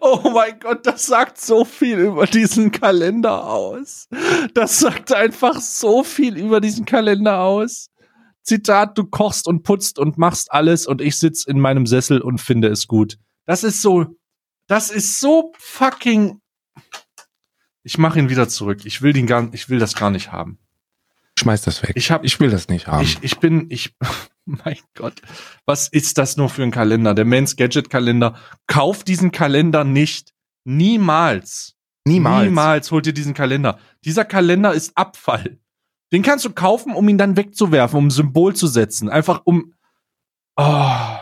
[0.00, 4.08] oh mein Gott, das sagt so viel über diesen Kalender aus.
[4.54, 7.90] Das sagt einfach so viel über diesen Kalender aus.
[8.44, 12.40] Zitat, du kochst und putzt und machst alles und ich sitz in meinem Sessel und
[12.40, 13.18] finde es gut.
[13.46, 14.06] Das ist so,
[14.66, 16.40] das ist so fucking.
[17.82, 18.84] Ich mache ihn wieder zurück.
[18.84, 20.58] Ich will den gar, ich will das gar nicht haben.
[21.38, 21.92] Schmeiß das weg.
[21.96, 23.02] Ich hab- ich will das nicht haben.
[23.02, 23.94] Ich, ich bin, ich,
[24.44, 25.20] mein Gott,
[25.66, 27.14] was ist das nur für ein Kalender?
[27.14, 28.38] Der Men's Gadget Kalender.
[28.66, 30.32] Kauf diesen Kalender nicht.
[30.64, 31.74] Niemals.
[32.06, 32.44] Niemals.
[32.46, 33.78] Niemals holt ihr diesen Kalender.
[34.04, 35.58] Dieser Kalender ist Abfall.
[36.14, 39.08] Den kannst du kaufen, um ihn dann wegzuwerfen, um ein Symbol zu setzen.
[39.08, 39.74] Einfach um.
[40.54, 41.18] Oh.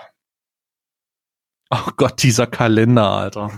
[1.70, 3.52] oh Gott, dieser Kalender, Alter.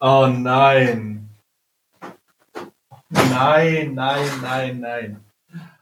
[0.00, 1.30] Oh nein.
[3.08, 5.20] Nein, nein, nein, nein.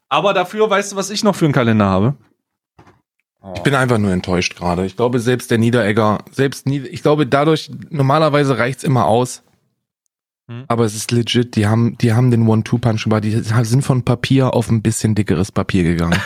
[0.09, 2.15] Aber dafür, weißt du, was ich noch für einen Kalender habe?
[3.57, 4.87] Ich bin einfach nur enttäuscht gerade.
[4.87, 9.43] Ich glaube, selbst der Niederegger, selbst Nied ich glaube, dadurch, normalerweise reicht's immer aus.
[10.51, 10.65] Hm.
[10.67, 13.23] Aber es ist legit, die haben, die haben den One-Two-Punch gemacht.
[13.23, 16.21] Die sind von Papier auf ein bisschen dickeres Papier gegangen.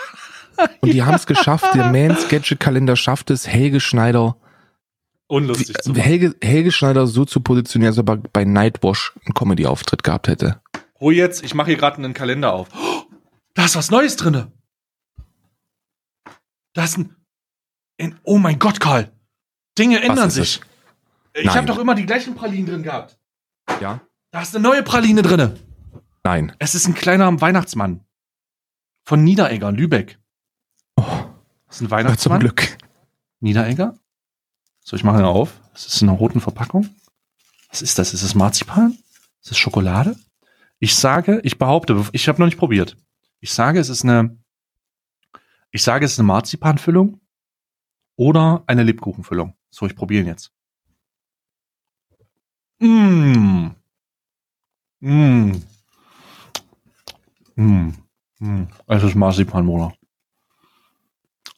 [0.82, 4.36] Und die haben es geschafft, der Mans Gadget Kalender schafft es, Helge Schneider,
[5.26, 6.02] unlustig zu machen.
[6.02, 10.60] Helge, Helge Schneider so zu positionieren, als ob er bei Nightwash einen Comedy-Auftritt gehabt hätte.
[10.98, 12.68] Oh, jetzt, ich mache hier gerade einen Kalender auf.
[12.74, 13.02] Oh,
[13.54, 14.52] da ist was Neues drinne.
[16.74, 17.16] Da ist ein,
[18.00, 18.18] ein.
[18.22, 19.12] Oh mein Gott, Karl.
[19.78, 20.60] Dinge ändern sich.
[21.34, 23.18] Ich habe doch immer die gleichen Pralinen drin gehabt.
[23.80, 24.00] Ja?
[24.30, 25.56] Da ist eine neue Praline drinne.
[26.24, 26.54] Nein.
[26.58, 28.04] Es ist ein kleiner Weihnachtsmann.
[29.04, 30.18] Von Niederegger, Lübeck.
[30.96, 31.02] Oh,
[31.66, 32.40] Das ist ein zum Weihnachtsmann.
[32.40, 32.78] Glück.
[33.40, 33.96] Niederegger.
[34.80, 35.60] So, ich mache ihn auf.
[35.72, 36.88] Das ist in einer roten Verpackung.
[37.70, 38.14] Was ist das?
[38.14, 38.98] Ist das Marzipan?
[39.42, 40.16] Ist das Schokolade?
[40.78, 42.96] Ich sage, ich behaupte, ich habe noch nicht probiert.
[43.40, 44.36] Ich sage, es ist eine,
[45.70, 47.20] ich sage, es ist eine Marzipanfüllung
[48.16, 49.56] oder eine Lebkuchenfüllung.
[49.70, 50.52] So, ich probiere ihn jetzt.
[52.80, 53.70] Mmh.
[55.00, 55.52] Mmh.
[57.56, 57.92] Mmh.
[58.40, 58.66] Mmh.
[58.86, 59.94] Es ist Marzipan, Bruder.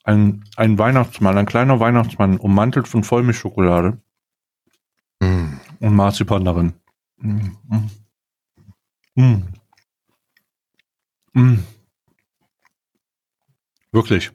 [0.05, 4.01] Ein, ein Weihnachtsmann, ein kleiner Weihnachtsmann, ummantelt von Vollmilchschokolade
[5.21, 5.59] Mm.
[5.81, 6.75] und Marzipan darin.
[7.17, 7.91] Mm, mm.
[9.17, 9.43] Mm.
[11.35, 11.65] Mm.
[13.91, 14.31] Wirklich.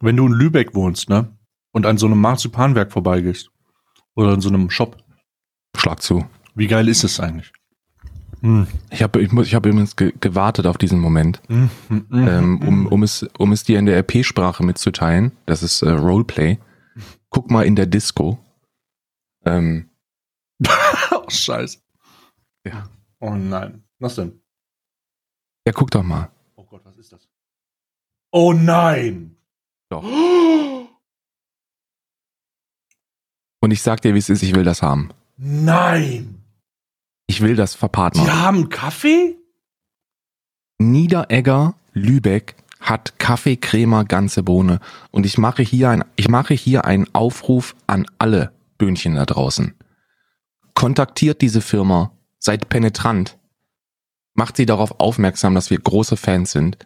[0.00, 1.36] Wenn du in Lübeck wohnst, ne?
[1.72, 3.50] und an so einem Marzipanwerk vorbeigehst.
[4.14, 5.02] Oder in so einem Shop.
[5.82, 6.24] Schlag zu.
[6.54, 7.52] Wie geil ist es eigentlich?
[8.40, 8.68] Hm.
[8.90, 12.28] Ich habe ich muss, ich hab übrigens ge gewartet auf diesen Moment, Hm, hm, hm,
[12.28, 12.68] ähm, hm.
[12.68, 15.32] um, um, es, um es dir in der RP-Sprache mitzuteilen.
[15.44, 16.58] Das ist äh, Roleplay.
[17.30, 18.38] Guck mal in der Disco.
[19.44, 19.90] Ähm,
[21.10, 21.78] oh, scheiße.
[22.64, 22.88] Ja.
[23.18, 23.82] Oh nein.
[23.98, 24.40] Was denn?
[25.66, 26.30] ja, guck doch mal.
[26.54, 27.28] Oh Gott, was ist das?
[28.30, 29.36] Oh nein!
[29.88, 30.04] Doch.
[33.60, 35.10] Und ich sag dir, wie es ist, ich will das haben.
[35.44, 36.44] Nein!
[37.26, 38.42] Ich will das Die verpartnern.
[38.42, 39.36] haben Kaffee?
[40.78, 44.78] Niederegger Lübeck hat Kaffeecremer ganze Bohne.
[45.10, 49.74] Und ich mache hier ein, ich mache hier einen Aufruf an alle Böhnchen da draußen.
[50.74, 53.36] Kontaktiert diese Firma, seid penetrant,
[54.34, 56.78] macht sie darauf aufmerksam, dass wir große Fans sind.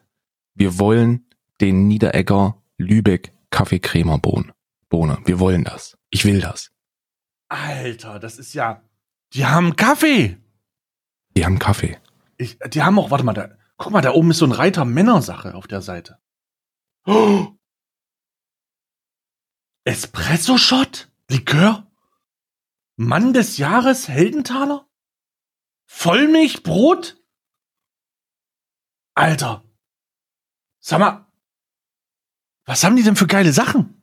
[0.54, 1.26] Wir wollen
[1.60, 4.54] den Niederegger Lübeck Kaffeecremer Bohne.
[4.88, 5.18] Bohne.
[5.26, 5.98] Wir wollen das.
[6.10, 6.70] Ich will das.
[7.48, 8.82] Alter, das ist ja.
[9.32, 10.38] Die haben Kaffee!
[11.34, 11.98] Wir haben Kaffee.
[12.38, 14.84] Ich, die haben auch, warte mal, da, guck mal, da oben ist so ein Reiter
[14.84, 16.18] Männersache auf der Seite.
[17.04, 17.48] Oh.
[19.84, 21.10] Espresso-Shot?
[21.30, 21.90] Likör?
[22.96, 24.08] Mann des Jahres?
[24.08, 24.88] Heldenthaler?
[25.86, 27.22] Vollmilchbrot?
[29.14, 29.64] Alter.
[30.80, 31.26] Sag mal,
[32.64, 33.95] was haben die denn für geile Sachen?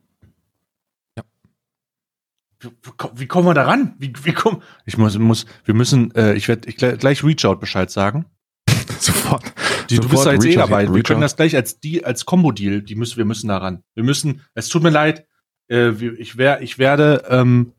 [3.14, 3.94] Wie, kommen wir da ran?
[3.98, 7.90] Wie, wie kommen, ich muss, muss, wir müssen, äh, ich werde ich, gleich- Reachout Bescheid
[7.90, 8.26] sagen.
[8.98, 9.44] Sofort.
[9.90, 10.92] Die, du bist Sofort da jetzt eh dabei.
[10.92, 12.82] Wir können das gleich als die als Combo-Deal.
[12.82, 13.82] Die müssen wir müssen da ran.
[13.94, 14.42] Wir müssen.
[14.54, 15.26] Es tut mir leid.
[15.70, 17.72] Äh, ich wär, ich werde ähm,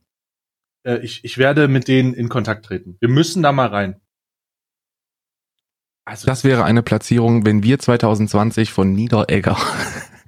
[0.86, 2.98] äh, ich, ich werde mit denen in Kontakt treten.
[3.00, 4.02] Wir müssen da mal rein.
[6.06, 9.58] Also Das wäre eine Platzierung, wenn wir 2020 von Niederegger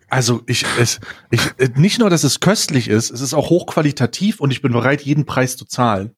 [0.10, 1.00] also ich es
[1.32, 1.42] ich
[1.76, 5.26] nicht nur, dass es köstlich ist, es ist auch hochqualitativ und ich bin bereit, jeden
[5.26, 6.16] Preis zu zahlen.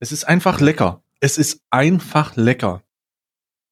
[0.00, 1.02] Es ist einfach lecker.
[1.20, 2.82] Es ist einfach lecker.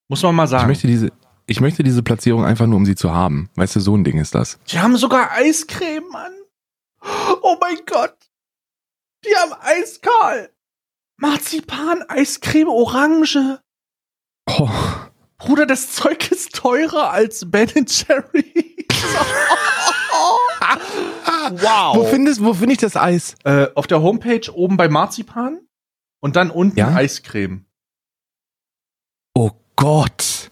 [0.08, 0.66] Muss man mal Ich sagen.
[0.68, 1.10] möchte diese,
[1.46, 3.48] ich möchte diese Platzierung einfach nur, um sie zu haben.
[3.56, 4.58] Weißt du, so ein Ding ist das.
[4.68, 6.32] Die haben sogar Eiscreme, Mann.
[7.42, 8.16] Oh mein Gott.
[9.24, 10.50] Die haben Eiskal.
[11.16, 13.58] Marzipan, Eiscreme, Orange.
[14.46, 14.68] Oh,
[15.38, 18.77] Bruder, das Zeug ist teurer als Ben Jerry.
[21.50, 21.96] Wow.
[21.96, 23.34] Wo findest, wo finde ich das Eis?
[23.44, 25.60] äh, auf der Homepage oben bei Marzipan
[26.20, 26.94] und dann unten Ja?
[26.94, 27.64] Eiscreme.
[29.34, 30.50] Oh Gott.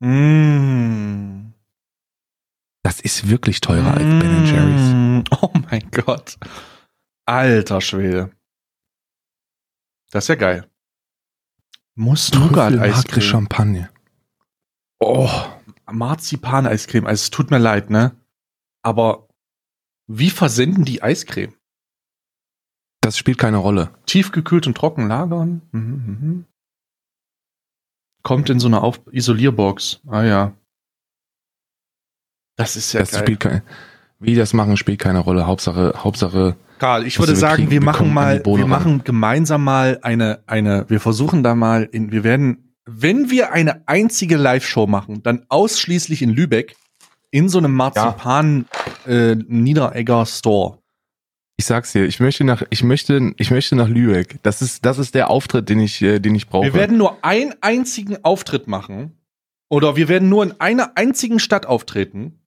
[0.00, 1.52] Mm.
[2.82, 4.92] Das ist wirklich teurer als Ben Jerry's.
[4.92, 5.06] Mm.
[5.42, 6.36] Oh mein Gott.
[7.24, 8.30] Alter Schwede.
[10.10, 10.68] Das ist ja geil.
[11.94, 13.22] Muss Nougat-Eiscreme.
[13.22, 13.90] Champagne.
[15.00, 15.28] Oh.
[15.90, 17.06] Marzipan-Eiscreme.
[17.06, 18.16] Also es tut mir leid, ne?
[18.82, 19.28] Aber
[20.06, 21.54] wie versenden die Eiscreme?
[23.00, 23.90] Das spielt keine Rolle.
[24.06, 25.62] Tiefgekühlt und trocken lagern?
[25.72, 26.44] Mhm, mhm.
[28.22, 30.00] Kommt in so eine Auf Isolierbox.
[30.08, 30.52] Ah ja.
[32.56, 33.20] Das ist ja das geil.
[33.20, 33.62] spielt keine,
[34.18, 35.46] wie das machen, spielt keine Rolle.
[35.46, 39.62] Hauptsache, Hauptsache, Karl, ich Also würde wir sagen, kriegen- wir machen mal, wir machen gemeinsam
[39.64, 44.86] mal eine, eine, wir versuchen da mal in, wir werden, wenn wir eine einzige Live-Show
[44.86, 46.76] machen, dann ausschließlich in Lübeck,
[47.30, 48.66] in so einem Marzipan,
[49.06, 50.78] äh, Niederegger Store.
[51.58, 54.38] ich sag's dir, ich möchte nach, ich möchte, ich möchte nach Lübeck.
[54.42, 56.66] Das ist, das ist der Auftritt, den ich, äh, den ich brauche.
[56.66, 59.12] Wir werden nur einen einzigen Auftritt machen.
[59.68, 62.40] Oder wir werden nur in einer einzigen Stadt auftreten.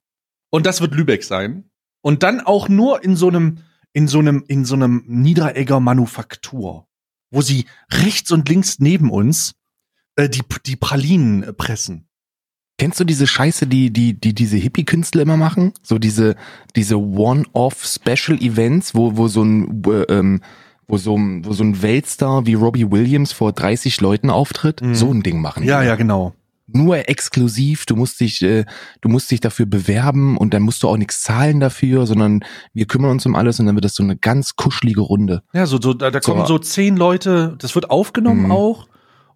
[0.52, 1.70] Und das wird Lübeck sein.
[2.02, 3.58] Und dann auch nur in so einem,
[3.92, 6.88] in so einem, in so einem Niederegger Manufaktur.
[7.30, 9.59] Wo sie rechts und links neben uns
[10.20, 12.06] äh, die, die Pralinen äh, pressen.
[12.78, 15.74] Kennst du diese Scheiße, die, die, die diese Hippie-Künstler immer machen?
[15.84, 16.36] So diese,
[16.78, 16.98] diese
[17.80, 20.42] One-Off-Special-Events, wo, wo so ein, äh, ähm,
[20.88, 24.82] wo so, ein- wo so ein Weltstar wie Robbie Williams vor 30 Leuten auftritt?
[24.82, 24.96] Mhm.
[24.96, 25.64] So ein Ding machen.
[25.64, 26.34] Ja, ja, genau.
[26.72, 28.64] Nur exklusiv, du musst dich, äh,
[29.02, 32.44] du musst dich dafür bewerben und dann musst du auch nichts zahlen dafür, sondern
[32.74, 35.42] wir kümmern uns um alles und dann wird das so eine ganz kuschelige Runde.
[35.52, 36.32] Ja, so, so da, da So.
[36.32, 38.52] kommen so zehn Leute, das wird aufgenommen Mhm.
[38.52, 38.88] auch.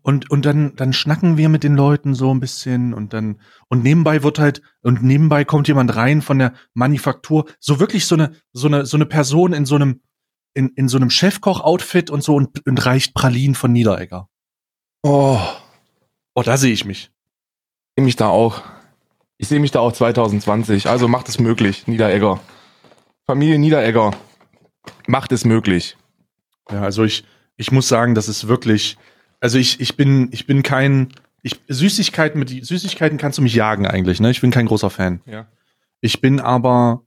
[0.04, 3.40] Und, und dann, dann schnacken wir mit den Leuten so ein bisschen und dann,
[3.70, 8.16] und nebenbei wird halt, und nebenbei kommt jemand rein von der Manufaktur, so wirklich so
[8.16, 10.02] eine, so eine, so eine Person in so einem,
[10.54, 14.28] in, in so einem Chefkoch-Outfit und so und, und reicht Pralinen von Niederegger.
[15.02, 15.40] Oh,
[16.36, 17.04] Oh, da sehe ich mich.
[17.04, 18.64] ich sehe mich da auch.
[19.38, 20.88] Ich sehe mich da auch 2020.
[20.88, 22.40] Also macht es möglich, Niederegger.
[23.26, 24.12] Familie Niederegger.
[25.06, 25.96] Macht es möglich.
[26.72, 27.24] Ja, also ich,
[27.56, 28.98] ich muss sagen, das ist wirklich,
[29.44, 31.10] also ich, ich bin, ich bin kein,
[31.42, 34.32] ich, Süßigkeiten mit, Süßigkeiten kannst du mich jagen eigentlich, ne?
[34.32, 35.20] Ich bin kein großer Fan.
[35.26, 35.48] Ja.
[36.00, 37.06] Ich bin aber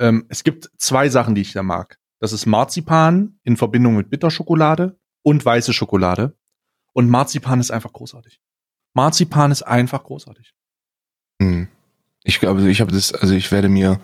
[0.00, 2.00] ähm, es gibt zwei Sachen, die ich da mag.
[2.18, 6.36] Das ist Marzipan in Verbindung mit Bitterschokolade und weiße Schokolade.
[6.94, 8.40] Und Marzipan ist einfach großartig.
[8.94, 10.54] Marzipan ist einfach großartig.
[11.40, 11.68] Hm.
[12.24, 14.00] Ich glaube, ich habe das, also ich werde mir,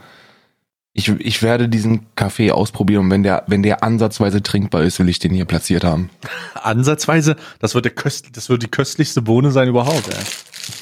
[0.98, 5.08] ich, ich werde diesen Kaffee ausprobieren und wenn der, wenn der ansatzweise trinkbar ist, will
[5.08, 6.10] ich den hier platziert haben.
[6.54, 10.08] Ansatzweise, das wird der köst, das wird die köstlichste Bohne sein überhaupt.
[10.08, 10.24] Ey.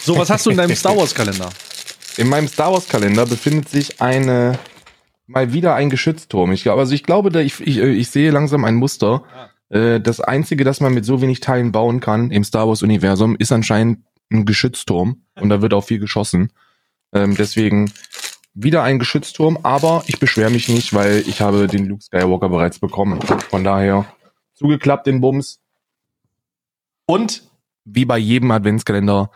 [0.02, 1.50] So, was hast du in deinem Star Wars Kalender?
[2.16, 4.58] In meinem Star Wars Kalender befindet sich eine,
[5.26, 6.50] mal wieder ein Geschützturm.
[6.52, 9.22] Ich glaube, also ich glaube, da ich, ich, ich sehe langsam ein Muster.
[9.68, 13.36] Äh, Das einzige, das man mit so wenig Teilen bauen kann im Star Wars Universum,
[13.36, 13.98] ist anscheinend
[14.32, 16.52] ein Geschützturm und da wird auch viel geschossen.
[17.12, 17.92] Ähm, deswegen
[18.58, 22.78] wieder ein Geschützturm, aber ich beschwere mich nicht, weil ich habe den Luke Skywalker bereits
[22.78, 23.20] bekommen.
[23.20, 24.06] Von daher
[24.54, 25.60] zugeklappt den Bums.
[27.06, 27.42] Und
[27.84, 29.30] wie bei jedem Adventskalender,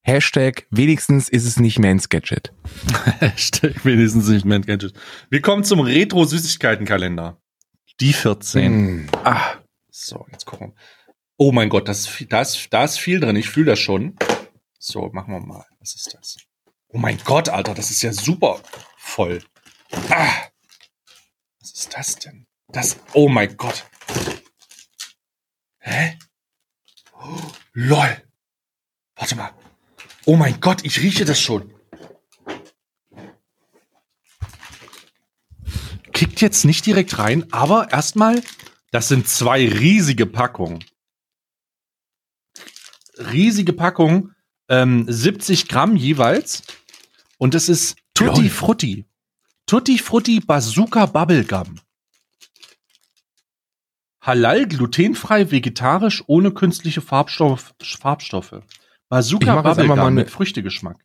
[0.00, 2.52] Hashtag, wenigstens ist es nicht ein Gadget.
[3.20, 4.92] Hashtag wenigstens nicht mehr Gadget.
[5.30, 7.38] Wir kommen zum Retro-Süßigkeiten-Kalender.
[8.00, 8.64] Die 14.
[8.72, 9.06] Hm.
[9.22, 9.54] Ah,
[9.88, 10.74] so, jetzt gucken wir.
[11.36, 13.36] Oh mein Gott, das, ist viel- da, ist, da ist viel drin.
[13.36, 14.16] Ich fühle das schon.
[14.78, 15.64] So, machen wir mal.
[15.80, 16.36] Was ist das?
[16.94, 18.62] Oh mein Gott, Alter, das ist ja super
[18.96, 19.42] voll.
[20.10, 20.44] Ah,
[21.60, 22.46] was ist das denn?
[22.68, 23.84] Das, oh mein Gott.
[25.80, 26.16] Hä?
[27.20, 28.22] Oh, lol.
[29.16, 29.52] Warte mal.
[30.24, 31.74] Oh mein Gott, ich rieche das schon.
[36.12, 38.40] Kickt jetzt nicht direkt rein, aber erstmal,
[38.92, 40.84] das sind zwei riesige Packungen.
[43.18, 44.36] Riesige Packungen,
[44.68, 46.62] ähm, 70 Gramm jeweils.
[47.38, 48.50] Und es ist Tutti Lol.
[48.50, 49.04] Frutti.
[49.66, 51.80] Tutti Frutti Bazooka Bubblegum.
[54.20, 58.62] Halal, glutenfrei, vegetarisch, ohne künstliche Farbstoff, Farbstoffe.
[59.08, 60.96] Bazooka Bubblegum mal mit Früchtegeschmack.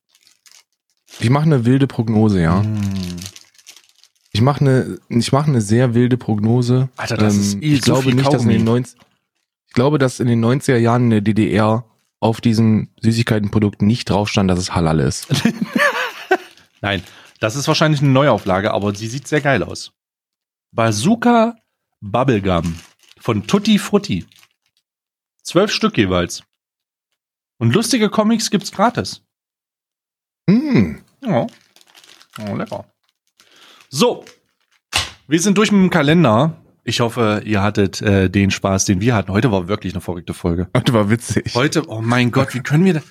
[1.20, 2.62] Ich mache eine wilde Prognose, ja.
[2.62, 3.18] Mm.
[4.32, 6.76] Ich mache eine, ich mache eine sehr wilde Prognose.
[6.76, 8.98] Ähm, Alter, das ist eh ich so glaube nicht, dass in den 90,
[9.68, 11.86] ich glaube, dass in den 90er Jahren in der DDR
[12.20, 15.28] auf diesem Süßigkeitenprodukt nicht drauf stand, dass es halal ist.
[16.82, 17.04] Nein,
[17.40, 19.92] das ist wahrscheinlich eine Neuauflage, aber sie sieht sehr geil aus.
[20.72, 21.56] Bazooka
[22.02, 22.76] Bubblegum
[23.20, 24.26] von Tutti Frutti.
[25.44, 26.44] Zwölf Stück jeweils.
[27.58, 29.22] Und lustige Comics gibt's gratis.
[30.50, 31.04] Hm.
[31.22, 31.48] Ja.
[32.40, 32.86] Oh, lecker.
[33.90, 34.26] So.
[35.28, 36.56] Wir sind durch mit dem Kalender.
[36.84, 39.32] Ich hoffe, ihr hattet äh, den Spaß, den wir hatten.
[39.32, 40.70] Heute war wirklich eine verrückte Folge.
[40.74, 41.54] Das war witzig.
[41.54, 43.02] Heute, oh mein Gott, wie können wir da.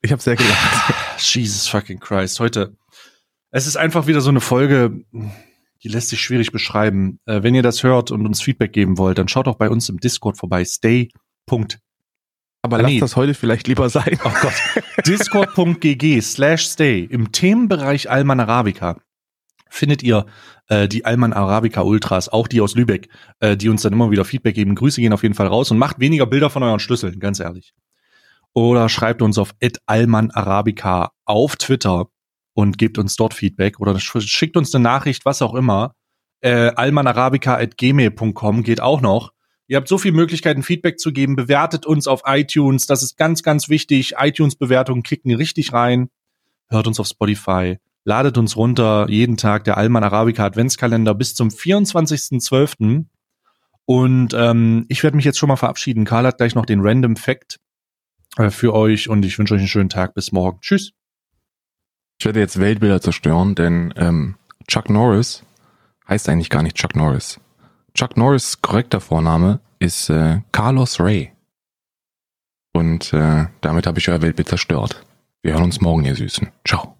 [0.00, 0.94] Ich habe sehr gelacht.
[1.18, 2.40] Jesus fucking Christ.
[2.40, 2.76] Heute.
[3.56, 5.04] Es ist einfach wieder so eine Folge,
[5.84, 7.20] die lässt sich schwierig beschreiben.
[7.24, 9.88] Äh, wenn ihr das hört und uns Feedback geben wollt, dann schaut doch bei uns
[9.88, 10.64] im Discord vorbei.
[10.64, 11.10] Stay.
[12.62, 12.98] Aber nee.
[12.98, 14.18] das heute vielleicht lieber sein.
[14.24, 14.54] Oh Gott.
[15.06, 17.04] Discord.gg slash stay.
[17.04, 18.98] Im Themenbereich Alman Arabica
[19.70, 20.26] findet ihr
[20.66, 24.24] äh, die Alman Arabica Ultras, auch die aus Lübeck, äh, die uns dann immer wieder
[24.24, 24.74] Feedback geben.
[24.74, 27.72] Grüße gehen auf jeden Fall raus und macht weniger Bilder von euren Schlüsseln, ganz ehrlich.
[28.52, 29.54] Oder schreibt uns auf
[29.86, 32.08] Alman Arabica auf Twitter
[32.54, 35.94] und gebt uns dort Feedback oder sch- schickt uns eine Nachricht, was auch immer.
[36.40, 39.32] Äh, almanarabica.gmail.com geht auch noch.
[39.66, 41.36] Ihr habt so viele Möglichkeiten, Feedback zu geben.
[41.36, 42.86] Bewertet uns auf iTunes.
[42.86, 44.14] Das ist ganz, ganz wichtig.
[44.18, 46.08] iTunes-Bewertungen kicken richtig rein.
[46.68, 47.78] Hört uns auf Spotify.
[48.04, 49.06] Ladet uns runter.
[49.08, 53.06] Jeden Tag der Alman Arabica Adventskalender bis zum 24.12.
[53.86, 56.04] Und ähm, ich werde mich jetzt schon mal verabschieden.
[56.04, 57.58] Karl hat gleich noch den Random Fact
[58.36, 60.14] äh, für euch und ich wünsche euch einen schönen Tag.
[60.14, 60.60] Bis morgen.
[60.60, 60.92] Tschüss.
[62.18, 64.36] Ich werde jetzt Weltbilder zerstören, denn ähm,
[64.68, 65.42] Chuck Norris
[66.08, 67.40] heißt eigentlich gar nicht Chuck Norris.
[67.94, 71.32] Chuck Norris korrekter Vorname ist äh, Carlos Ray.
[72.72, 75.04] Und äh, damit habe ich euer Weltbild zerstört.
[75.42, 76.48] Wir hören uns morgen, ihr Süßen.
[76.66, 76.96] Ciao.